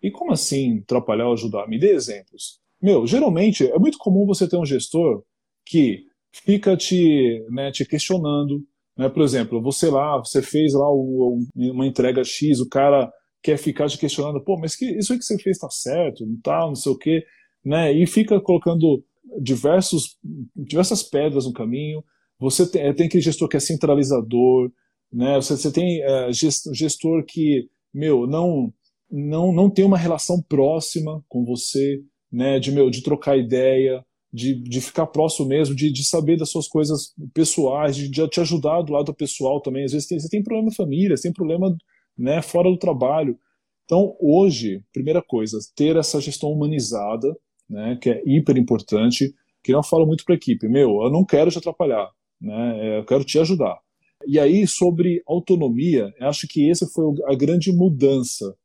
[0.00, 1.66] E como assim atrapalhar ou ajudar?
[1.66, 2.60] Me dê exemplos.
[2.80, 5.24] Meu, geralmente é muito comum você ter um gestor
[5.66, 8.62] que fica te, né, te questionando.
[8.96, 9.08] Né?
[9.08, 13.10] Por exemplo, você lá, você fez lá o, uma entrega X, o cara
[13.42, 16.40] quer ficar te questionando, pô, mas que, isso aí que você fez está certo, não
[16.40, 17.24] tá, não sei o quê,
[17.64, 17.92] né?
[17.92, 19.04] E fica colocando
[19.40, 20.18] diversos,
[20.56, 22.02] diversas pedras no caminho.
[22.38, 24.70] Você tem, tem aquele gestor que é centralizador,
[25.14, 25.36] né?
[25.36, 28.72] Você, você tem é, gestor que, meu, não,
[29.08, 32.00] não, não tem uma relação próxima com você,
[32.30, 32.58] né?
[32.58, 36.66] De, meu, de trocar ideia, de, de ficar próximo mesmo, de, de saber das suas
[36.66, 39.84] coisas pessoais, de, de te ajudar do lado pessoal também.
[39.84, 41.74] Às vezes tem, você tem problema na família, você tem problema
[42.18, 43.38] né, fora do trabalho.
[43.84, 47.32] Então, hoje, primeira coisa, ter essa gestão humanizada,
[47.70, 51.24] né, que é hiper importante, que não falo muito para a equipe, meu, eu não
[51.24, 52.10] quero te atrapalhar,
[52.40, 53.78] né, eu quero te ajudar.
[54.26, 58.56] E aí, sobre autonomia, acho que essa foi a grande mudança,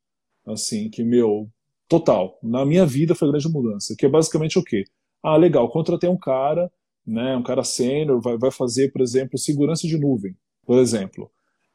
[0.46, 1.50] assim, que, meu,
[1.88, 4.84] total, na minha vida foi a grande mudança, que é basicamente o quê?
[5.24, 6.72] Ah, legal, contratei um cara,
[7.06, 10.36] né, um cara sênior, vai, vai fazer, por exemplo, segurança de nuvem,
[10.66, 11.30] por exemplo.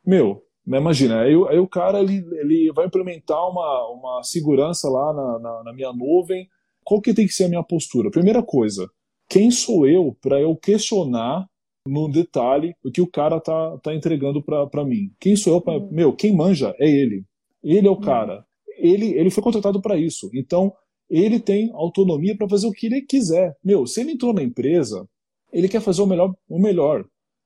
[0.07, 5.13] Meu, né, imagina, aí, aí, o cara ele, ele vai implementar uma, uma segurança lá
[5.13, 6.49] na, na, na minha nuvem,
[6.85, 8.11] qual que tem que ser a minha postura?
[8.11, 8.89] Primeira coisa,
[9.29, 11.47] quem sou eu para eu questionar
[11.87, 15.13] no detalhe o que o cara tá, tá entregando para mim.
[15.21, 15.79] Quem sou eu para.
[15.79, 15.89] Uhum.
[15.91, 17.25] Meu, quem manja é ele.
[17.63, 18.01] Ele é o uhum.
[18.01, 18.45] cara.
[18.79, 20.31] Ele, ele foi contratado para isso.
[20.35, 20.73] Então,
[21.09, 23.57] ele tem autonomia para fazer o que ele quiser.
[23.63, 25.07] Meu, se ele entrou na empresa,
[25.53, 26.35] ele quer fazer o melhor.
[26.49, 27.05] O melhor.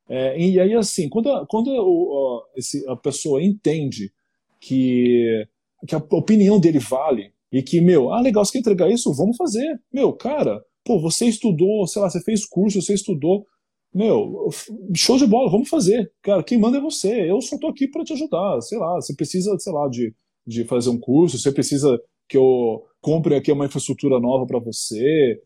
[0.09, 4.11] É, e aí, assim, quando, a, quando a, esse, a pessoa entende
[4.61, 5.47] que,
[5.87, 9.13] que a opinião dele vale e que, meu, ah, legal, você quer entregar isso?
[9.13, 9.79] Vamos fazer.
[9.93, 13.45] Meu, cara, pô, você estudou, sei lá, você fez curso, você estudou
[13.99, 14.49] meu,
[14.95, 16.13] show de bola, vamos fazer.
[16.23, 17.29] Cara, quem manda é você.
[17.29, 18.61] Eu só tô aqui para te ajudar.
[18.61, 20.15] Sei lá, você precisa, sei lá, de,
[20.47, 25.43] de fazer um curso, você precisa que eu compre aqui uma infraestrutura nova para você.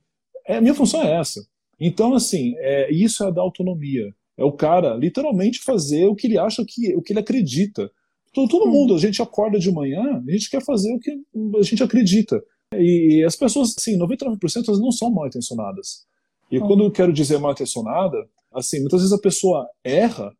[0.47, 1.41] É, a minha função é essa.
[1.81, 4.15] Então, assim, é, isso é da autonomia.
[4.37, 7.91] É o cara literalmente fazer o que ele acha que, o que ele acredita.
[8.35, 11.11] Todo, todo mundo, a gente acorda de manhã, a gente quer fazer o que
[11.59, 12.43] a gente acredita.
[12.75, 14.39] E as pessoas, assim, 99%
[14.69, 16.05] elas não são mal intencionadas.
[16.51, 16.67] E uhum.
[16.67, 20.33] quando eu quero dizer mal intencionada, assim, muitas vezes a pessoa erra,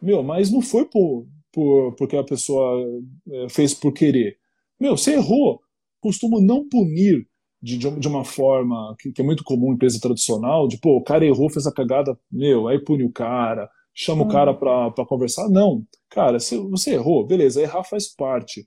[0.00, 2.84] meu, mas não foi por, por porque a pessoa
[3.30, 4.36] é, fez por querer.
[4.80, 5.60] Meu, você errou.
[6.00, 7.26] Costumo não punir
[7.60, 11.02] de, de uma forma que, que, é muito comum em empresa tradicional, de, pô, o
[11.02, 14.28] cara errou, fez a cagada, meu, aí pune o cara, chama uhum.
[14.28, 15.48] o cara para conversar.
[15.48, 18.66] Não, cara, se você errou, beleza, errar faz parte.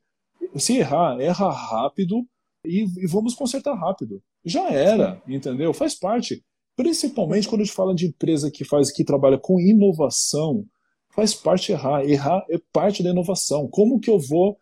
[0.56, 2.26] Se errar, erra rápido
[2.66, 4.22] e, e vamos consertar rápido.
[4.44, 5.74] Já era, entendeu?
[5.74, 6.44] Faz parte.
[6.76, 10.66] Principalmente quando a gente fala de empresa que faz que trabalha com inovação,
[11.14, 12.04] faz parte errar.
[12.04, 13.68] Errar é parte da inovação.
[13.68, 14.58] Como que eu vou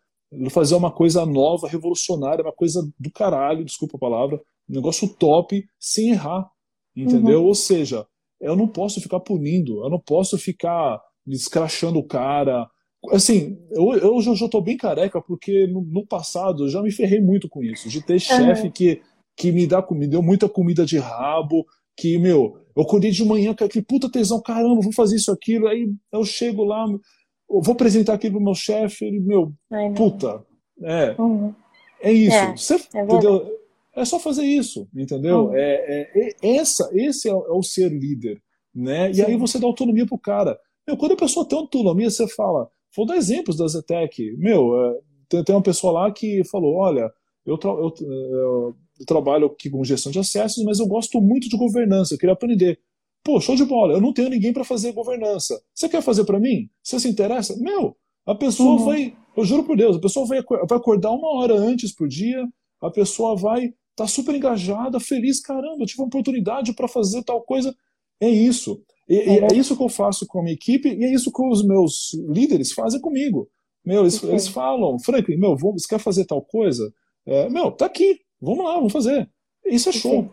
[0.50, 5.64] fazer uma coisa nova, revolucionária, uma coisa do caralho, desculpa a palavra, um negócio top,
[5.78, 6.48] sem errar,
[6.94, 7.40] entendeu?
[7.40, 7.48] Uhum.
[7.48, 8.06] Ou seja,
[8.40, 12.68] eu não posso ficar punindo, eu não posso ficar escrachando o cara.
[13.10, 17.20] Assim, eu, eu já, estou bem careca, porque no, no, passado eu já me ferrei
[17.20, 18.18] muito com isso, de ter uhum.
[18.20, 19.02] chefe que,
[19.36, 21.66] que me, dá, me deu muita comida de rabo,
[22.00, 25.68] que, meu, eu acordei de manhã com aquele puta tesão, caramba, vou fazer isso, aquilo,
[25.68, 30.42] aí eu chego lá, eu vou apresentar aquilo pro meu chefe, ele, meu, Ai, puta,
[30.82, 31.54] é, uhum.
[32.00, 33.60] é isso, é, Você, é entendeu?
[33.94, 35.48] É só fazer isso, entendeu?
[35.48, 35.54] Uhum.
[35.54, 38.40] É, é, é, essa, esse é, o ser líder,
[38.74, 39.10] né?
[39.12, 40.58] E aí você dá autonomia pro cara.
[40.86, 44.98] Meu, quando a pessoa tem autonomia, você fala, vou dar exemplos da Zetec, meu, é,
[45.28, 47.10] tem, tem uma pessoa lá que falou, olha,
[47.44, 52.14] eu, eu, eu trabalho aqui com gestão de acessos, mas eu gosto muito de governança,
[52.14, 52.78] eu queria aprender.
[53.22, 55.60] Pô, show de bola, eu não tenho ninguém para fazer governança.
[55.74, 56.70] Você quer fazer para mim?
[56.82, 57.56] Você se interessa?
[57.58, 57.96] Meu,
[58.26, 58.84] a pessoa uhum.
[58.84, 62.46] vai, eu juro por Deus, a pessoa vai, vai acordar uma hora antes por dia,
[62.80, 67.22] a pessoa vai estar tá super engajada, feliz, caramba, eu tive uma oportunidade para fazer
[67.24, 67.74] tal coisa.
[68.20, 68.82] É isso.
[69.08, 69.52] E, é.
[69.52, 72.14] é isso que eu faço com a minha equipe e é isso que os meus
[72.28, 73.48] líderes fazem comigo.
[73.84, 76.92] Meu, eles, eles falam, Franklin, meu, você quer fazer tal coisa?
[77.26, 79.28] É, meu, tá aqui, vamos lá, vamos fazer.
[79.64, 80.28] Isso é show.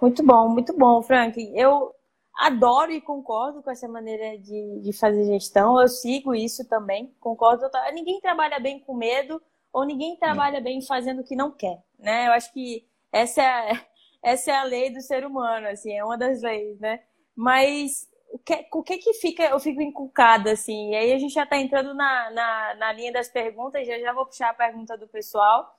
[0.00, 1.52] Muito bom, muito bom, Franklin.
[1.54, 1.94] Eu
[2.36, 5.80] adoro e concordo com essa maneira de, de fazer gestão.
[5.80, 7.70] Eu sigo isso também, concordo.
[7.92, 9.40] Ninguém trabalha bem com medo
[9.72, 12.28] ou ninguém trabalha bem fazendo o que não quer, né?
[12.28, 13.80] Eu acho que essa é,
[14.22, 17.00] essa é a lei do ser humano, assim, é uma das leis, né?
[17.34, 21.34] Mas o que, o que que fica, eu fico encucada, assim, e aí a gente
[21.34, 24.96] já está entrando na, na, na, linha das perguntas, já já vou puxar a pergunta
[24.96, 25.74] do pessoal.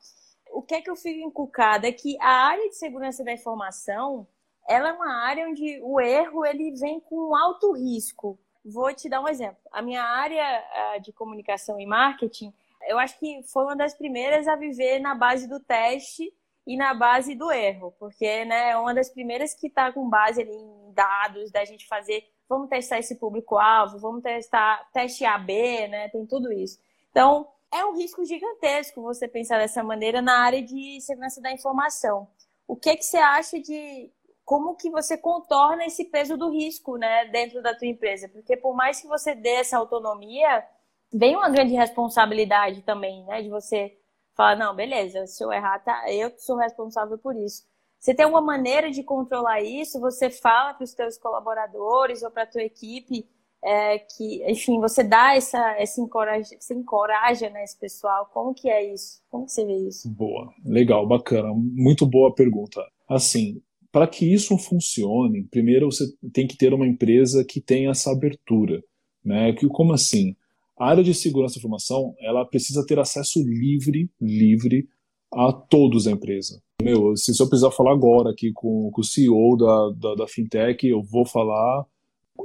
[0.56, 4.26] O que é que eu fico encucada é que a área de segurança da informação,
[4.68, 8.40] ela é uma área onde o erro, ele vem com alto risco.
[8.64, 9.60] Vou te dar um exemplo.
[9.72, 12.54] A minha área de comunicação e marketing,
[12.88, 16.34] eu acho que foi uma das primeiras a viver na base do teste
[16.66, 20.42] e na base do erro, porque né, é uma das primeiras que está com base
[20.42, 26.10] ali em dados, da gente fazer vamos testar esse público-alvo, vamos testar teste AB, né?
[26.10, 26.80] Tem tudo isso.
[27.12, 32.28] Então, é um risco gigantesco você pensar dessa maneira na área de segurança da informação.
[32.66, 34.10] O que, que você acha de
[34.46, 38.30] como que você contorna esse peso do risco, né, dentro da tua empresa?
[38.30, 40.66] Porque por mais que você dê essa autonomia,
[41.12, 43.98] vem uma grande responsabilidade também, né, de você
[44.34, 47.66] falar, não, beleza, se eu errar, tá, eu sou responsável por isso.
[48.00, 50.00] Você tem uma maneira de controlar isso?
[50.00, 53.28] Você fala para os seus colaboradores ou para a tua equipe
[53.66, 58.30] é, que, enfim, você dá essa, essa encoraja, você encoraja né, esse pessoal?
[58.32, 59.20] Como que é isso?
[59.30, 60.08] Como que você vê isso?
[60.08, 62.80] Boa, legal, bacana, muito boa pergunta.
[63.10, 63.60] Assim,
[63.92, 68.84] para que isso funcione, primeiro você tem que ter uma empresa que tenha essa abertura,
[69.24, 69.54] né?
[69.54, 70.36] Que como assim?
[70.78, 74.88] A área de segurança da informação, ela precisa ter acesso livre, livre
[75.34, 76.62] a todos da empresa.
[76.84, 80.86] Meu, se eu precisar falar agora aqui com, com o CEO da, da, da, fintech,
[80.86, 81.86] eu vou falar.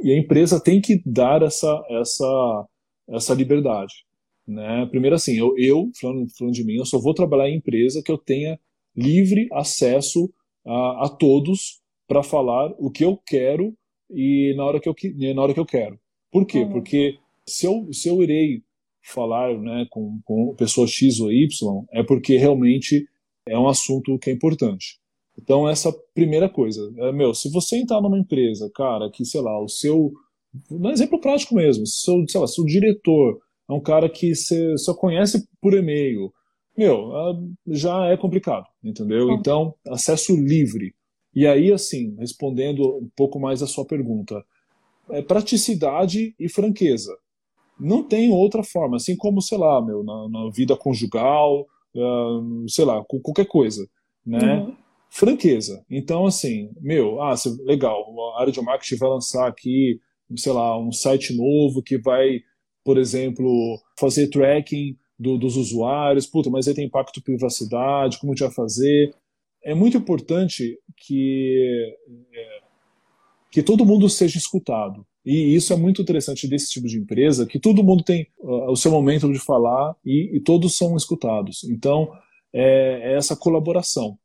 [0.03, 2.66] E a empresa tem que dar essa, essa,
[3.09, 3.93] essa liberdade.
[4.47, 4.86] Né?
[4.91, 8.11] Primeiro, assim, eu, eu falando, falando de mim, eu só vou trabalhar em empresa que
[8.11, 8.59] eu tenha
[8.97, 10.32] livre acesso
[10.66, 13.74] a, a todos para falar o que eu quero
[14.11, 14.95] e na hora que eu,
[15.34, 15.99] na hora que eu quero.
[16.30, 16.61] Por quê?
[16.61, 16.72] Uhum.
[16.72, 18.62] Porque se eu, se eu irei
[19.03, 23.07] falar né, com, com pessoa X ou Y, é porque realmente
[23.47, 24.99] é um assunto que é importante.
[25.39, 29.61] Então, essa primeira coisa, é, meu, se você entrar numa empresa, cara, que, sei lá,
[29.62, 30.12] o seu.
[30.70, 34.93] Um exemplo prático mesmo, seu, sei lá, seu diretor é um cara que você só
[34.93, 36.33] conhece por e-mail,
[36.76, 37.12] meu,
[37.68, 39.31] já é complicado, entendeu?
[39.31, 40.93] Então, acesso livre.
[41.35, 44.45] E aí, assim, respondendo um pouco mais a sua pergunta,
[45.11, 47.16] é praticidade e franqueza.
[47.78, 52.85] Não tem outra forma, assim como, sei lá, meu, na, na vida conjugal, uh, sei
[52.85, 53.87] lá, qualquer coisa,
[54.26, 54.59] né?
[54.61, 54.76] Uhum.
[55.11, 55.84] Franqueza.
[55.90, 57.34] Então, assim, meu, ah,
[57.64, 58.06] legal,
[58.36, 60.00] a área de marketing vai lançar aqui,
[60.36, 62.40] sei lá, um site novo que vai,
[62.84, 68.32] por exemplo, fazer tracking do, dos usuários, puta, mas aí tem impacto de privacidade, como
[68.32, 69.12] a gente vai fazer?
[69.62, 71.94] É muito importante que,
[72.32, 72.61] é,
[73.50, 75.04] que todo mundo seja escutado.
[75.26, 78.76] E isso é muito interessante desse tipo de empresa, que todo mundo tem uh, o
[78.76, 81.64] seu momento de falar e, e todos são escutados.
[81.64, 82.11] Então,
[82.54, 84.16] é, é essa colaboração.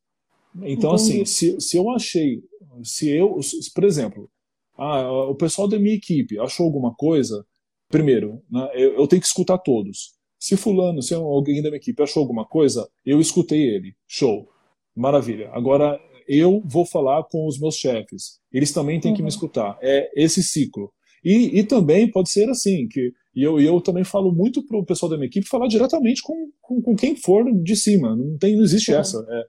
[0.63, 1.21] Então, Entendi.
[1.21, 2.41] assim, se, se eu achei,
[2.83, 3.39] se eu,
[3.73, 4.29] por exemplo,
[4.77, 7.45] ah, o pessoal da minha equipe achou alguma coisa,
[7.89, 10.13] primeiro, né, eu, eu, tenho que escutar todos.
[10.39, 13.95] Se fulano, se alguém da minha equipe achou alguma coisa, eu escutei ele.
[14.07, 14.47] Show.
[14.95, 15.49] Maravilha.
[15.51, 18.39] Agora, eu vou falar com os meus chefes.
[18.51, 19.15] Eles também têm uhum.
[19.15, 19.29] que me uhum.
[19.29, 19.77] escutar.
[19.81, 20.91] É esse ciclo.
[21.23, 24.85] E, e também pode ser assim, que e eu, eu também falo muito para o
[24.85, 28.15] pessoal da minha equipe falar diretamente com, com, com, quem for de cima.
[28.15, 28.99] Não, tem, não existe uhum.
[28.99, 29.25] essa.
[29.29, 29.43] É,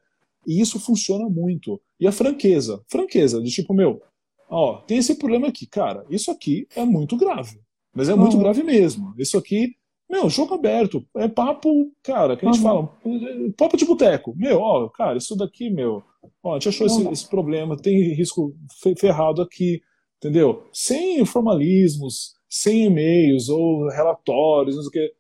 [0.47, 1.81] e isso funciona muito.
[1.99, 2.83] E a franqueza.
[2.89, 4.01] Franqueza, de tipo, meu,
[4.49, 5.67] ó, tem esse problema aqui.
[5.67, 7.61] Cara, isso aqui é muito grave.
[7.95, 8.43] Mas é muito uhum.
[8.43, 9.15] grave mesmo.
[9.19, 9.75] Isso aqui
[10.09, 11.05] meu, jogo aberto.
[11.17, 12.89] É papo, cara, que a gente uhum.
[13.03, 14.35] fala, papo de boteco.
[14.37, 16.03] Meu, ó, cara, isso daqui, meu,
[16.43, 18.55] ó, a gente achou esse, esse, problema, tem risco
[18.99, 19.81] ferrado aqui,
[20.19, 20.65] entendeu?
[20.73, 25.13] Sem formalismos, sem e-mails ou relatórios, não sei o quê.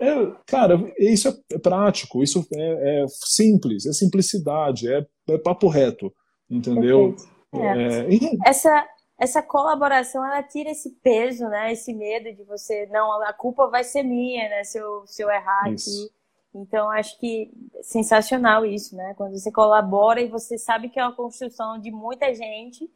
[0.00, 6.12] É, cara, isso é, prático, isso é, é simples, é simplicidade, é, é papo reto,
[6.50, 7.14] entendeu?
[7.52, 8.48] É.
[8.48, 8.86] Essa,
[9.18, 11.72] essa colaboração ela tira esse peso, né?
[11.72, 14.64] Esse medo de você, não, a culpa vai ser minha, né?
[14.64, 15.90] Se eu, se eu errar Isso.
[15.90, 16.18] aqui.
[16.54, 17.52] Então, acho que
[17.82, 19.14] sensacional isso, né?
[19.16, 22.90] Quando você colabora e você sabe que é uma construção de muita gente,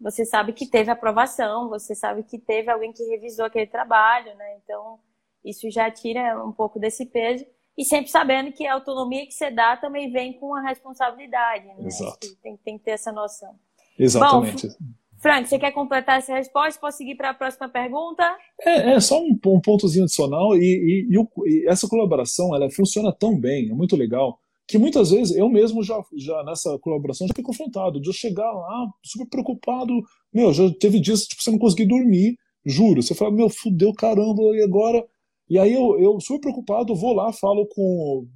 [0.00, 4.56] você sabe que teve aprovação, você sabe que teve alguém que revisou aquele trabalho, né?
[4.62, 4.98] Então,
[5.44, 7.44] isso já tira um pouco desse peso.
[7.76, 11.76] E sempre sabendo que a autonomia que você dá também vem com a responsabilidade, né?
[11.80, 12.26] Exato.
[12.42, 13.54] Tem, tem que ter essa noção.
[13.98, 14.68] Exatamente.
[14.68, 14.74] Bom,
[15.22, 16.80] Frank, você quer completar essa resposta?
[16.80, 18.24] Posso seguir para a próxima pergunta?
[18.60, 23.38] É, é só um, um, pontozinho adicional e, e, e, essa colaboração ela funciona tão
[23.38, 27.44] bem, é muito legal, que muitas vezes eu mesmo já, já nessa colaboração já fui
[27.44, 29.92] confrontado, de eu chegar lá super preocupado,
[30.34, 32.36] meu, já teve dias tipo, você não conseguir dormir,
[32.66, 35.06] juro, você fala, meu, fudeu, caramba, e agora?
[35.48, 38.26] E aí eu, eu super preocupado, vou lá, falo com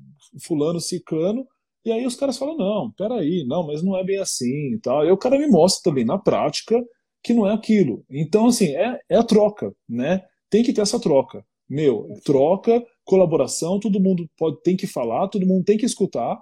[0.42, 1.46] fulano, ciclano,
[1.84, 5.06] e aí os caras falam, não, peraí, não, mas não é bem assim e tal.
[5.06, 6.82] E o cara me mostra também na prática
[7.22, 8.04] que não é aquilo.
[8.10, 10.22] Então, assim, é, é a troca, né?
[10.50, 11.44] Tem que ter essa troca.
[11.68, 16.36] Meu, troca, colaboração, todo mundo pode, tem que falar, todo mundo tem que escutar.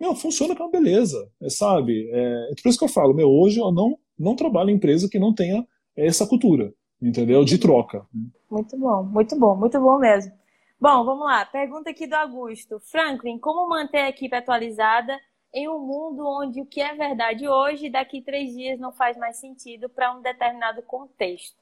[0.00, 2.08] Meu, funciona com uma beleza, é, sabe?
[2.12, 5.08] É, é por isso que eu falo, meu, hoje eu não, não trabalho em empresa
[5.08, 5.64] que não tenha
[5.96, 7.44] essa cultura, entendeu?
[7.44, 8.06] De troca.
[8.50, 10.32] Muito bom, muito bom, muito bom mesmo.
[10.80, 11.44] Bom, vamos lá.
[11.44, 12.80] Pergunta aqui do Augusto.
[12.80, 15.18] Franklin, como manter a equipe atualizada
[15.52, 19.36] em um mundo onde o que é verdade hoje, daqui três dias, não faz mais
[19.36, 21.58] sentido para um determinado contexto?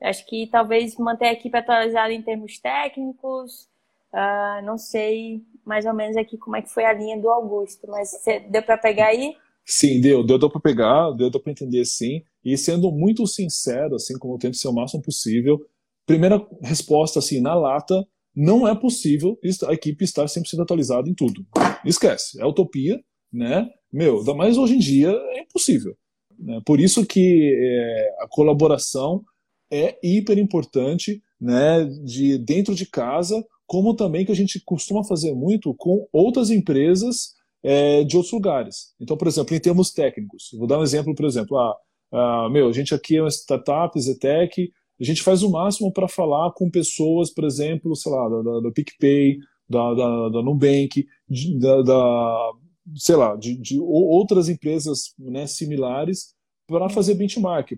[0.00, 3.68] Acho que talvez manter a equipe atualizada em termos técnicos,
[4.12, 7.86] uh, não sei mais ou menos aqui como é que foi a linha do Augusto,
[7.88, 8.10] mas
[8.50, 9.36] deu para pegar aí?
[9.64, 13.96] Sim, deu, deu, deu para pegar, deu, deu para entender sim, e sendo muito sincero,
[13.96, 15.58] assim como eu tento ser o máximo possível,
[16.06, 19.36] primeira resposta assim na lata, não é possível
[19.66, 21.44] a equipe estar 100% atualizada em tudo.
[21.84, 23.00] Esquece, é utopia,
[23.32, 23.68] né?
[23.92, 25.96] Meu, ainda mais hoje em dia é impossível.
[26.38, 26.60] Né?
[26.64, 29.24] Por isso que é, a colaboração
[29.68, 31.84] é hiper importante, né?
[32.04, 37.34] De dentro de casa, como também que a gente costuma fazer muito com outras empresas
[37.60, 38.94] é, de outros lugares.
[39.00, 41.74] Então, por exemplo, em termos técnicos, vou dar um exemplo, por exemplo, ah,
[42.12, 46.08] ah meu, a gente aqui é uma startup, Zetec, a gente faz o máximo para
[46.08, 49.38] falar com pessoas, por exemplo, sei lá, da, da, da PicPay,
[49.68, 52.52] da, da, da Nubank, de, da, da,
[52.94, 56.34] sei lá, de, de outras empresas né, similares
[56.66, 57.72] para fazer benchmark,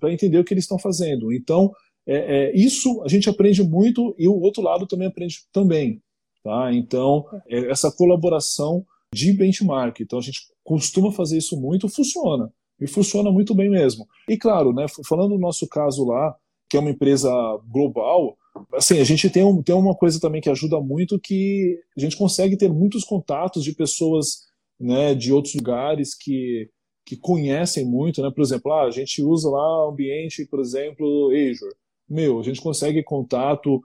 [0.00, 1.32] para entender o que eles estão fazendo.
[1.32, 1.70] Então,
[2.06, 6.00] é, é, isso a gente aprende muito e o outro lado também aprende também.
[6.42, 6.72] Tá?
[6.72, 10.00] Então, é, essa colaboração de benchmark.
[10.00, 12.50] Então, a gente costuma fazer isso muito, funciona.
[12.82, 14.06] E funciona muito bem mesmo.
[14.28, 16.34] E claro, né, falando do nosso caso lá,
[16.68, 17.30] que é uma empresa
[17.68, 18.36] global,
[18.74, 22.16] assim, a gente tem, um, tem uma coisa também que ajuda muito que a gente
[22.16, 24.46] consegue ter muitos contatos de pessoas
[24.80, 26.68] né, de outros lugares que,
[27.06, 28.30] que conhecem muito, né?
[28.34, 31.74] Por exemplo, ah, a gente usa lá ambiente, por exemplo, Azure.
[32.08, 33.80] Meu, a gente consegue contato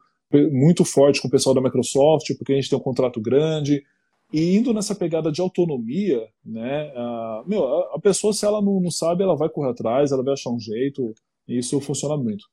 [0.51, 3.83] muito forte com o pessoal da Microsoft, porque a gente tem um contrato grande.
[4.31, 6.91] E indo nessa pegada de autonomia, né?
[6.95, 7.63] A, meu,
[7.93, 10.59] a, pessoa, se ela não, não sabe, ela vai correr atrás, ela vai achar um
[10.59, 11.13] jeito.
[11.47, 12.45] E isso funciona muito.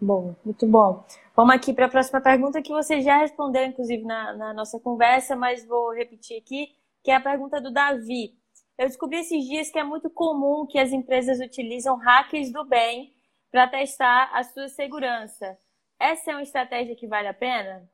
[0.00, 1.04] Bom, muito bom.
[1.34, 5.36] Vamos aqui para a próxima pergunta que você já respondeu, inclusive, na, na, nossa conversa,
[5.36, 6.68] mas vou repetir aqui,
[7.04, 8.34] que é a pergunta do Davi.
[8.76, 13.12] Eu descobri esses dias que é muito comum que as empresas utilizam hackers do bem
[13.50, 15.56] para testar a sua segurança.
[15.98, 17.88] Essa é uma estratégia que vale a pena?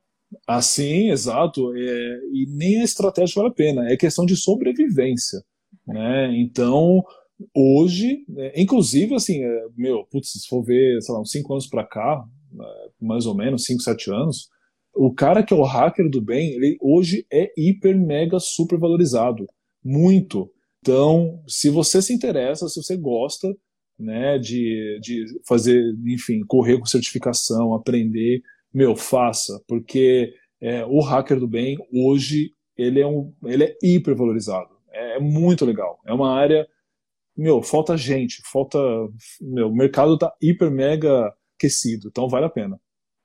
[0.47, 1.75] Assim, exato.
[1.75, 5.43] É, e nem a estratégia vale a pena, é questão de sobrevivência.
[5.87, 6.37] Né?
[6.37, 7.03] Então,
[7.53, 11.67] hoje, né, inclusive, assim, é, meu, putz, se for ver, sei lá, uns 5 anos
[11.67, 12.23] para cá,
[12.59, 14.49] é, mais ou menos, 5, 7 anos,
[14.95, 19.47] o cara que é o hacker do bem, ele hoje é hiper, mega, super valorizado.
[19.83, 20.51] Muito.
[20.81, 23.53] Então, se você se interessa, se você gosta,
[23.97, 28.41] né, de, de fazer, enfim, correr com certificação, aprender,
[28.73, 34.15] meu, faça, porque é, o hacker do bem, hoje, ele é, um, ele é hiper
[34.15, 34.69] valorizado.
[34.91, 35.99] É, é muito legal.
[36.05, 36.67] É uma área
[37.35, 38.77] meu, falta gente, falta.
[39.41, 42.79] Meu, o mercado tá hiper mega aquecido, então vale a pena.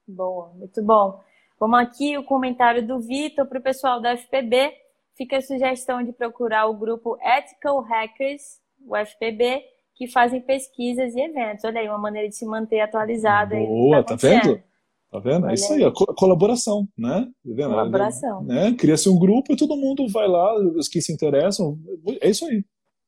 [0.06, 1.20] Boa, muito bom.
[1.60, 4.72] Vamos aqui o comentário do Vitor para o pessoal da FPB.
[5.14, 9.62] Fica a sugestão de procurar o grupo Ethical Hackers, o FPB,
[9.94, 11.64] que fazem pesquisas e eventos.
[11.64, 13.56] Olha aí, uma maneira de se manter atualizado.
[13.56, 14.62] Boa, tá, tá vendo?
[15.10, 15.48] Tá vendo?
[15.48, 17.22] É isso aí, a colaboração, né?
[17.24, 17.70] Tá vendo?
[17.70, 18.42] Colaboração.
[18.44, 18.74] Né?
[18.74, 21.78] Cria-se um grupo e todo mundo vai lá, os que se interessam.
[22.20, 22.62] É isso aí.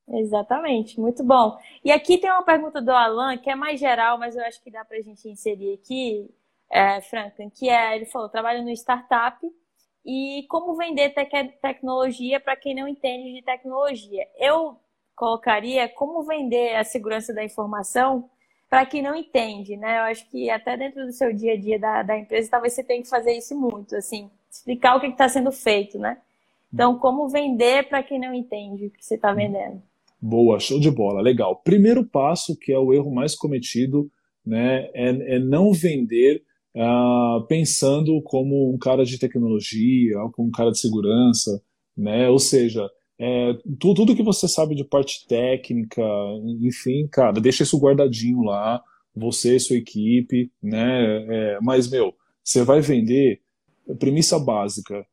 [0.09, 1.57] Exatamente, muito bom.
[1.85, 4.71] E aqui tem uma pergunta do Alan, que é mais geral, mas eu acho que
[4.71, 6.29] dá para a gente inserir aqui,
[6.71, 9.39] é, Franklin, que é, ele falou, trabalha no startup
[10.05, 11.15] e como vender
[11.61, 14.27] tecnologia para quem não entende de tecnologia.
[14.39, 14.77] Eu
[15.15, 18.29] colocaria como vender a segurança da informação
[18.71, 19.99] para quem não entende, né?
[19.99, 22.85] Eu acho que até dentro do seu dia a dia da, da empresa, talvez você
[22.85, 24.31] tenha que fazer isso muito, assim.
[24.49, 26.19] explicar o que está sendo feito, né?
[26.73, 29.83] Então, como vender para quem não entende o que você está vendendo?
[30.23, 31.57] Boa, show de bola, legal.
[31.57, 34.09] Primeiro passo, que é o erro mais cometido,
[34.47, 36.43] né, é, é não vender
[36.77, 41.61] uh, pensando como um cara de tecnologia, como um cara de segurança,
[41.97, 42.29] né?
[42.29, 42.89] Ou seja,
[43.23, 46.03] é, tudo, tudo que você sabe de parte técnica,
[46.63, 48.83] enfim, cara, deixa isso guardadinho lá,
[49.15, 51.27] você e sua equipe, né?
[51.29, 53.43] É, mas, meu, você vai vender,
[53.99, 55.05] premissa básica,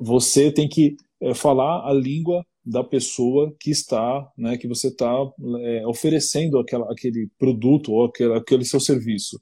[0.00, 5.12] você tem que é, falar a língua da pessoa que está, né, que você está
[5.60, 9.40] é, oferecendo aquela, aquele produto ou aquele, aquele seu serviço.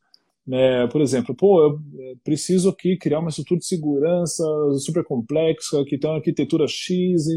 [0.50, 1.80] É, por exemplo, pô, eu
[2.24, 4.44] preciso aqui criar uma estrutura de segurança
[4.78, 7.36] super complexa, que tem uma arquitetura X e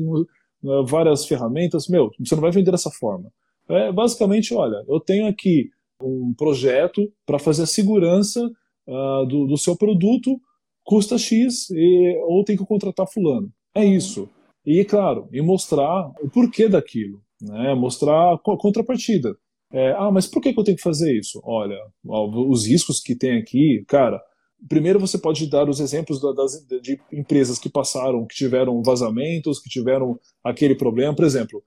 [0.86, 1.88] várias ferramentas.
[1.88, 3.32] Meu, você não vai vender dessa forma.
[3.68, 5.70] É, basicamente, olha, eu tenho aqui
[6.02, 8.44] um projeto para fazer a segurança
[8.88, 10.40] uh, do, do, seu produto,
[10.84, 13.52] custa X, e, ou tem que contratar fulano.
[13.76, 14.28] É isso.
[14.66, 17.74] E, claro, e mostrar o porquê daquilo, né?
[17.76, 19.36] mostrar a contrapartida.
[19.72, 21.40] É, ah, mas por que, que eu tenho que fazer isso?
[21.44, 24.20] Olha, os riscos que tem aqui, cara,
[24.68, 29.70] primeiro você pode dar os exemplos das, de empresas que passaram, que tiveram vazamentos, que
[29.70, 31.16] tiveram aquele problema.
[31.16, 31.64] Por exemplo,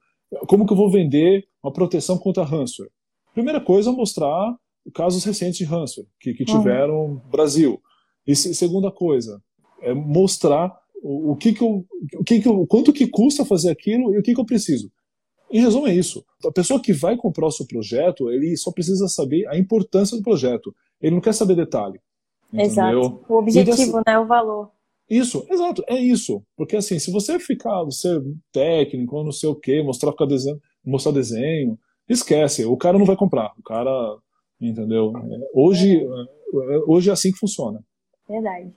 [0.47, 2.93] como que eu vou vender uma proteção contra ransomware?
[3.33, 4.55] Primeira coisa, mostrar
[4.95, 7.81] casos recentes de ransomware que, que tiveram no Brasil.
[8.27, 9.43] E segunda coisa,
[9.81, 10.73] é mostrar
[11.03, 11.85] o, o que que eu,
[12.19, 14.91] o que que eu, quanto que custa fazer aquilo e o que que eu preciso.
[15.51, 16.25] Em resumo, é isso.
[16.47, 20.23] A pessoa que vai comprar o seu projeto, ele só precisa saber a importância do
[20.23, 20.75] projeto.
[21.01, 22.01] Ele não quer saber detalhe.
[22.53, 22.99] Exato.
[22.99, 23.25] Entendeu?
[23.29, 24.19] O objetivo, né?
[24.19, 24.71] O valor.
[25.09, 26.43] Isso, exato, é isso.
[26.57, 28.09] Porque assim, se você ficar, você
[28.51, 31.79] técnico, ou não sei o quê, mostrar, ficar desenho, mostrar desenho,
[32.09, 33.53] esquece, o cara não vai comprar.
[33.59, 33.91] O cara,
[34.61, 35.13] entendeu?
[35.55, 36.79] Hoje, é.
[36.87, 37.85] hoje é assim que funciona.
[38.29, 38.73] Verdade.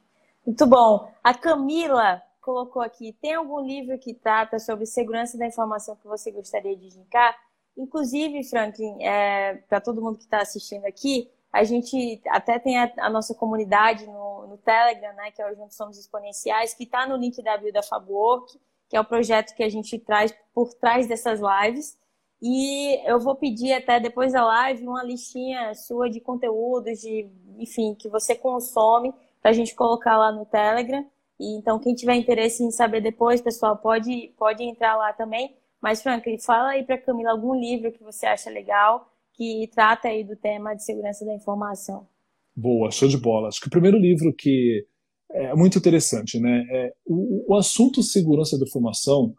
[0.45, 1.09] Muito bom.
[1.23, 6.31] A Camila colocou aqui: tem algum livro que trata sobre segurança da informação que você
[6.31, 7.35] gostaria de indicar?
[7.77, 12.91] Inclusive, Franklin, é, para todo mundo que está assistindo aqui, a gente até tem a,
[12.97, 17.07] a nossa comunidade no, no, Telegram, né, que é o Juntos Somos Exponenciais, que está
[17.07, 20.73] no link da bio da Fabwork, que é o projeto que a gente traz por
[20.73, 21.97] trás dessas lives.
[22.41, 27.95] E eu vou pedir até depois da live uma listinha sua de conteúdos, de, enfim,
[27.95, 31.05] que você consome, para a gente colocar lá no Telegram.
[31.39, 35.55] E, então, quem tiver interesse em saber depois, pessoal, pode, pode entrar lá também.
[35.79, 40.23] Mas, Franklin, fala aí para Camila algum livro que você acha legal, que trata aí
[40.23, 42.07] do tema de segurança da informação.
[42.55, 43.49] Boa, show de bola.
[43.49, 44.85] Acho que o primeiro livro que
[45.31, 46.65] é muito interessante, né?
[46.69, 49.33] É o, o assunto segurança da informação,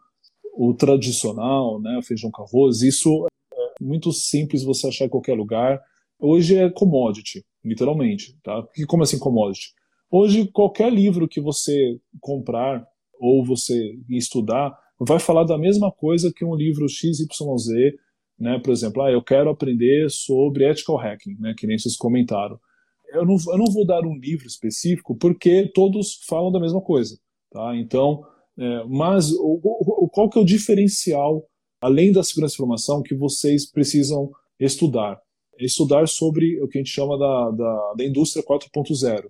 [0.53, 1.97] o tradicional, né?
[1.97, 5.81] O feijão com arroz, isso é muito simples você achar em qualquer lugar.
[6.19, 8.67] Hoje é commodity, literalmente, tá?
[8.77, 9.73] E como assim commodity?
[10.09, 12.85] Hoje, qualquer livro que você comprar
[13.19, 17.27] ou você estudar vai falar da mesma coisa que um livro XYZ,
[18.39, 18.59] né?
[18.59, 21.53] Por exemplo, ah, eu quero aprender sobre ethical hacking, né?
[21.57, 22.59] Que nem vocês comentaram.
[23.13, 27.17] Eu não, eu não vou dar um livro específico porque todos falam da mesma coisa,
[27.51, 27.75] tá?
[27.75, 28.23] Então,
[28.57, 31.47] é, mas o, o, qual que é o diferencial,
[31.81, 34.29] além da segurança de informação, que vocês precisam
[34.59, 35.21] estudar?
[35.59, 39.29] Estudar sobre o que a gente chama da, da, da indústria 4.0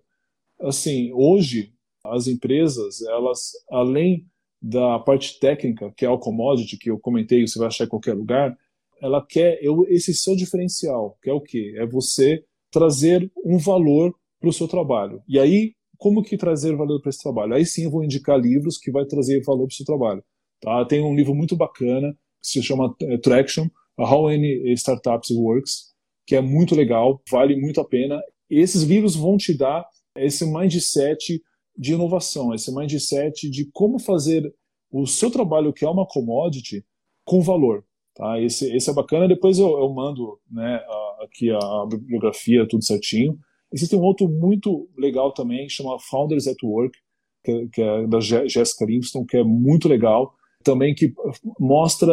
[0.60, 1.74] assim, hoje
[2.06, 4.26] as empresas, elas além
[4.62, 8.14] da parte técnica, que é o commodity que eu comentei, você vai achar em qualquer
[8.14, 8.58] lugar,
[9.02, 11.74] ela quer esse seu diferencial, que é o quê?
[11.78, 15.22] É você trazer um valor para o seu trabalho.
[15.28, 17.54] E aí, como que trazer valor para esse trabalho?
[17.54, 20.24] Aí sim eu vou indicar livros que vai trazer valor para o seu trabalho.
[20.62, 20.86] Tá?
[20.86, 23.68] Tem um livro muito bacana que se chama eh, Traction,
[23.98, 25.94] How Any Startups Works,
[26.26, 28.22] que é muito legal, vale muito a pena.
[28.50, 29.86] E esses livros vão te dar
[30.16, 31.42] esse mindset
[31.78, 34.54] de inovação, esse mindset de como fazer
[34.92, 36.86] o seu trabalho, que é uma commodity,
[37.26, 37.84] com valor.
[38.18, 38.42] Tá?
[38.42, 39.28] Esse, esse é bacana.
[39.28, 43.38] Depois eu, eu mando né, a, aqui a, bibliografia, tudo certinho.
[43.72, 46.98] Existe um outro muito legal também, que chama Founders at Work,
[47.44, 50.34] que, que é da Jessica Livingston, que é muito legal.
[50.64, 51.14] Também que
[51.60, 52.12] mostra,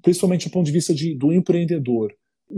[0.00, 2.14] principalmente do ponto de vista de, do empreendedor.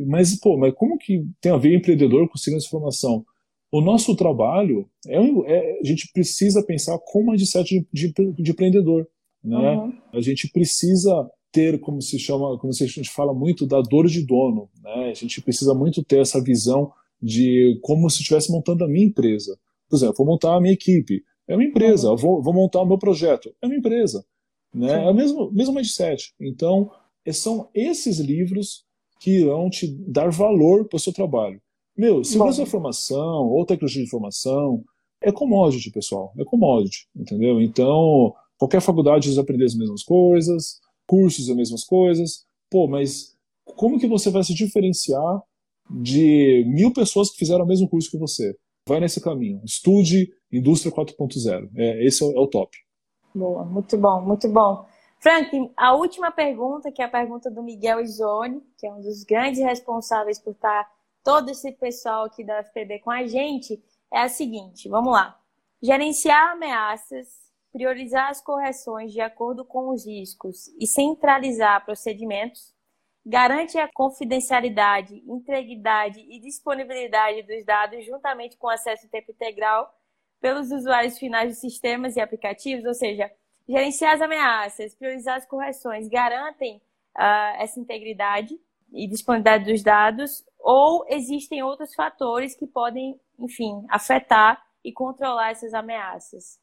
[0.06, 3.24] Mas, pô, mas como que tem a ver empreendedor com segurança de informação?
[3.70, 9.08] O nosso trabalho, é, é, a gente precisa pensar com mindset de, de, de empreendedor.
[9.42, 9.56] Né?
[9.56, 9.92] Uhum.
[10.12, 14.06] A gente precisa ter, como se chama, como se a gente fala muito, da dor
[14.06, 14.68] de dono.
[14.82, 15.10] Né?
[15.10, 16.90] A gente precisa muito ter essa visão
[17.20, 19.56] de como se estivesse montando a minha empresa.
[19.88, 21.22] Por exemplo, vou montar a minha equipe.
[21.46, 22.10] É uma empresa.
[22.10, 22.16] Uhum.
[22.16, 23.54] Vou, vou, montar o meu projeto.
[23.60, 24.24] É uma empresa.
[24.74, 25.04] Né?
[25.04, 26.32] É o mesmo, mesmo mindset.
[26.40, 26.90] Então,
[27.30, 28.84] são esses livros
[29.20, 31.60] que irão te dar valor para o seu trabalho.
[31.96, 34.82] Meu, segurança da informação, ou tecnologia de informação,
[35.20, 37.60] é commodity, pessoal, é commodity, entendeu?
[37.60, 40.80] Então, qualquer faculdade vai aprender as mesmas coisas,
[41.12, 42.46] cursos as mesmas coisas.
[42.70, 43.36] Pô, mas
[43.76, 45.42] como que você vai se diferenciar
[45.90, 48.56] de mil pessoas que fizeram o mesmo curso que você?
[48.88, 49.60] Vai nesse caminho.
[49.62, 51.68] Estude Indústria 4.0.
[51.76, 52.74] É, esse é o, é o top.
[53.34, 54.86] Boa, muito bom, muito bom.
[55.20, 59.22] Frank, a última pergunta, que é a pergunta do Miguel Izone, que é um dos
[59.22, 60.90] grandes responsáveis por estar
[61.22, 65.38] todo esse pessoal aqui da FPB com a gente, é a seguinte: vamos lá.
[65.82, 67.41] Gerenciar ameaças,
[67.72, 72.74] priorizar as correções de acordo com os riscos e centralizar procedimentos
[73.24, 79.92] garante a confidencialidade, integridade e disponibilidade dos dados juntamente com acesso em tempo integral
[80.40, 83.30] pelos usuários finais de sistemas e aplicativos, ou seja,
[83.68, 86.78] gerenciar as ameaças, priorizar as correções, garantem
[87.16, 88.58] uh, essa integridade
[88.92, 95.72] e disponibilidade dos dados, ou existem outros fatores que podem, enfim, afetar e controlar essas
[95.72, 96.61] ameaças?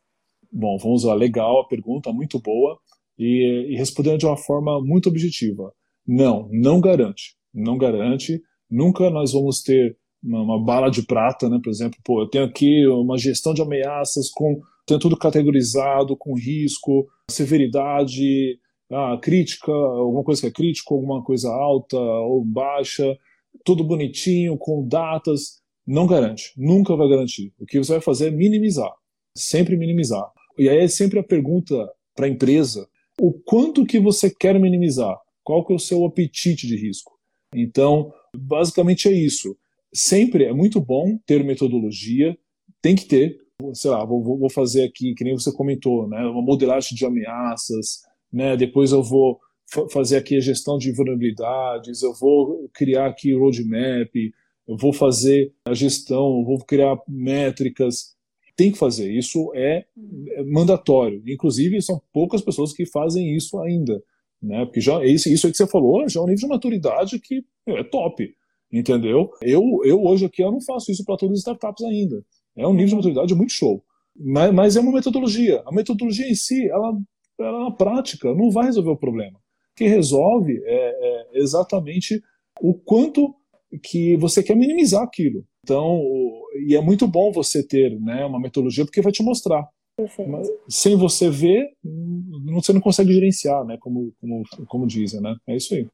[0.51, 2.79] Bom, vamos lá, legal a pergunta, muito boa,
[3.17, 5.71] e, e respondendo de uma forma muito objetiva.
[6.07, 8.41] Não, não garante, não garante.
[8.69, 11.59] Nunca nós vamos ter uma, uma bala de prata, né?
[11.63, 16.33] Por exemplo, pô, eu tenho aqui uma gestão de ameaças com tem tudo categorizado com
[16.33, 18.57] risco, severidade,
[18.91, 23.15] ah, crítica, alguma coisa que é crítico, alguma coisa alta ou baixa,
[23.63, 25.59] tudo bonitinho, com datas.
[25.85, 27.53] Não garante, nunca vai garantir.
[27.59, 28.91] O que você vai fazer é minimizar,
[29.35, 30.27] sempre minimizar.
[30.59, 32.85] E aí é sempre a pergunta para a empresa:
[33.19, 35.17] o quanto que você quer minimizar?
[35.41, 37.17] Qual que é o seu apetite de risco?
[37.55, 39.57] Então, basicamente é isso.
[39.93, 42.37] Sempre é muito bom ter metodologia,
[42.81, 43.39] tem que ter,
[43.73, 48.01] sei lá, vou, vou fazer aqui, que nem você comentou, né, uma modelagem de ameaças,
[48.31, 49.39] né, depois eu vou
[49.91, 54.13] fazer aqui a gestão de vulnerabilidades, eu vou criar aqui o roadmap,
[54.67, 58.15] eu vou fazer a gestão, eu vou criar métricas,
[58.59, 59.85] tem que fazer, isso é,
[60.31, 64.03] é mandatório, inclusive são poucas pessoas que fazem isso ainda,
[64.41, 67.19] né, porque já, isso, isso aí que você falou, já é um nível de maturidade
[67.19, 68.29] que é top,
[68.71, 69.31] entendeu?
[69.41, 72.21] Eu, eu hoje aqui eu não faço isso para todas as startups ainda,
[72.57, 73.81] é um nível de maturidade muito show.
[74.21, 75.63] Mas, é uma metodologia.
[75.65, 76.93] A metodologia em si, ela,
[77.39, 79.39] ela na prática não vai resolver o problema.
[79.39, 82.21] O que resolve é, é exatamente
[82.61, 83.33] o quanto
[83.81, 85.45] que você quer minimizar aquilo.
[85.63, 86.01] Então,
[86.67, 89.67] e é muito bom você ter né, uma metodologia porque vai te mostrar.
[90.27, 91.73] Mas, sem você ver,
[92.53, 93.77] você não consegue gerenciar, né?
[93.81, 95.35] Como, como, como dizem, né?
[95.45, 95.87] É isso aí.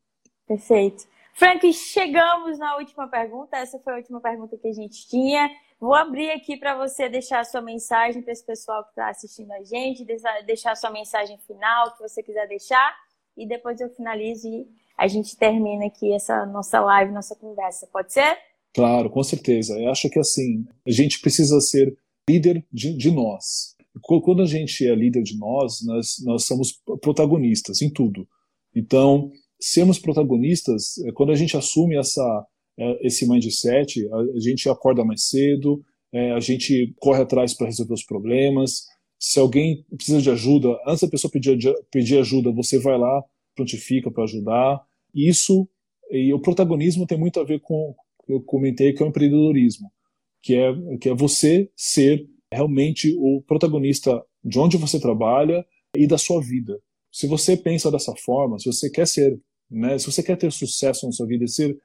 [0.48, 1.08] Perfeito.
[1.34, 3.58] Frank, chegamos na última pergunta.
[3.58, 5.50] Essa foi a última pergunta que a gente tinha.
[5.80, 9.52] Vou abrir aqui para você deixar a sua mensagem para esse pessoal que está assistindo
[9.52, 10.06] a gente,
[10.46, 12.96] deixar a sua mensagem final que você quiser deixar,
[13.36, 14.66] e depois eu finalizo e
[14.98, 17.86] a gente termina aqui essa nossa live, nossa conversa.
[17.92, 18.38] Pode ser?
[18.76, 19.80] Claro, com certeza.
[19.80, 21.98] Eu acho que assim, a gente precisa ser
[22.30, 23.74] líder de, de nós.
[24.02, 28.28] Quando a gente é líder de nós, nós, nós somos protagonistas em tudo.
[28.76, 32.46] Então, sermos protagonistas, é, quando a gente assume essa,
[32.78, 37.94] é, esse mindset, a gente acorda mais cedo, é, a gente corre atrás para resolver
[37.94, 38.88] os problemas.
[39.18, 41.58] Se alguém precisa de ajuda, antes da pessoa pedir,
[41.90, 43.24] pedir ajuda, você vai lá,
[43.56, 44.82] prontifica para ajudar.
[45.14, 45.66] Isso
[46.12, 47.96] e o protagonismo tem muito a ver com
[48.28, 49.92] eu comentei que é o empreendedorismo,
[50.42, 55.66] que é que é você ser realmente o protagonista de onde você trabalha
[55.96, 56.80] e da sua vida.
[57.12, 61.06] Se você pensa dessa forma, se você quer ser, né, se você quer ter sucesso
[61.06, 61.76] na sua vida e ser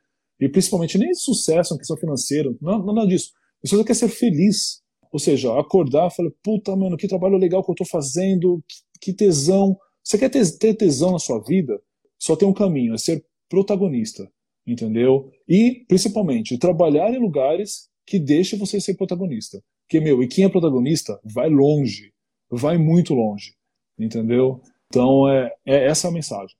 [0.40, 3.30] e principalmente nem sucesso na questão financeira, não, nada disso.
[3.64, 4.80] Se você quer ser feliz,
[5.12, 8.62] ou seja, acordar e falar, puta, mano, que trabalho legal que eu tô fazendo,
[9.00, 9.76] que tesão.
[10.02, 11.78] Você quer ter tesão na sua vida?
[12.18, 14.30] Só tem um caminho, é ser protagonista,
[14.72, 15.30] entendeu?
[15.48, 19.60] E, principalmente, trabalhar em lugares que deixem você ser protagonista.
[19.82, 22.12] Porque, meu, e quem é protagonista vai longe,
[22.50, 23.54] vai muito longe,
[23.98, 24.60] entendeu?
[24.86, 26.56] Então, é, é essa a mensagem.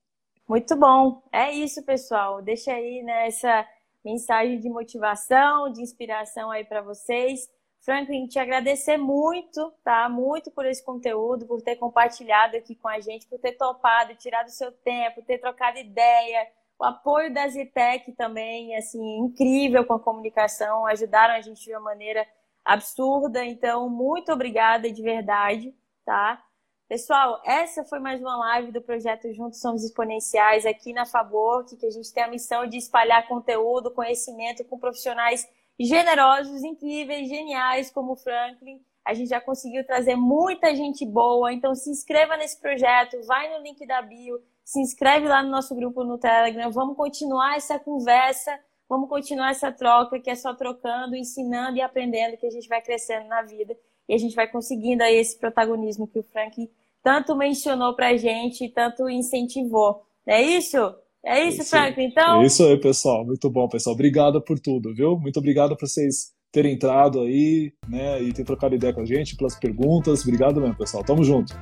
[0.48, 1.22] Muito bom.
[1.32, 2.42] É isso, pessoal.
[2.42, 3.66] Deixa aí né, essa
[4.04, 7.48] mensagem de motivação, de inspiração aí para vocês.
[7.82, 10.08] Franklin, te agradecer muito, tá?
[10.08, 14.48] Muito por esse conteúdo, por ter compartilhado aqui com a gente, por ter topado, tirado
[14.48, 16.46] o seu tempo, ter trocado ideia.
[16.80, 21.80] O apoio da Zitec também, assim, incrível com a comunicação, ajudaram a gente de uma
[21.80, 22.26] maneira
[22.64, 23.44] absurda.
[23.44, 25.74] Então, muito obrigada de verdade,
[26.06, 26.42] tá?
[26.88, 31.84] Pessoal, essa foi mais uma live do projeto Juntos Somos Exponenciais aqui na Favor, que
[31.84, 35.46] a gente tem a missão de espalhar conteúdo, conhecimento com profissionais
[35.78, 38.82] generosos, incríveis, geniais como o Franklin.
[39.04, 43.62] A gente já conseguiu trazer muita gente boa, então se inscreva nesse projeto, vai no
[43.62, 48.58] link da bio, se inscreve lá no nosso grupo no Telegram, vamos continuar essa conversa,
[48.88, 52.80] vamos continuar essa troca que é só trocando, ensinando e aprendendo que a gente vai
[52.80, 53.76] crescendo na vida
[54.08, 56.70] e a gente vai conseguindo aí esse protagonismo que o Frank
[57.02, 60.02] tanto mencionou para a gente, tanto incentivou.
[60.26, 60.76] Não é isso?
[61.24, 62.42] É isso, isso Frank, então?
[62.42, 63.24] É isso aí, pessoal.
[63.24, 63.94] Muito bom, pessoal.
[63.94, 65.18] Obrigado por tudo, viu?
[65.18, 69.36] Muito obrigado por vocês terem entrado aí, né, e ter trocado ideia com a gente,
[69.36, 70.22] pelas perguntas.
[70.22, 71.04] Obrigado mesmo, pessoal.
[71.04, 71.54] Tamo junto.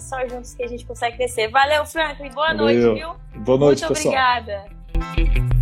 [0.00, 1.48] Só juntos que a gente consegue crescer.
[1.48, 2.30] Valeu, Franklin.
[2.30, 2.64] Boa Valeu.
[2.64, 3.14] noite, viu?
[3.42, 4.14] Boa noite, Muito pessoal.
[4.14, 5.53] obrigada.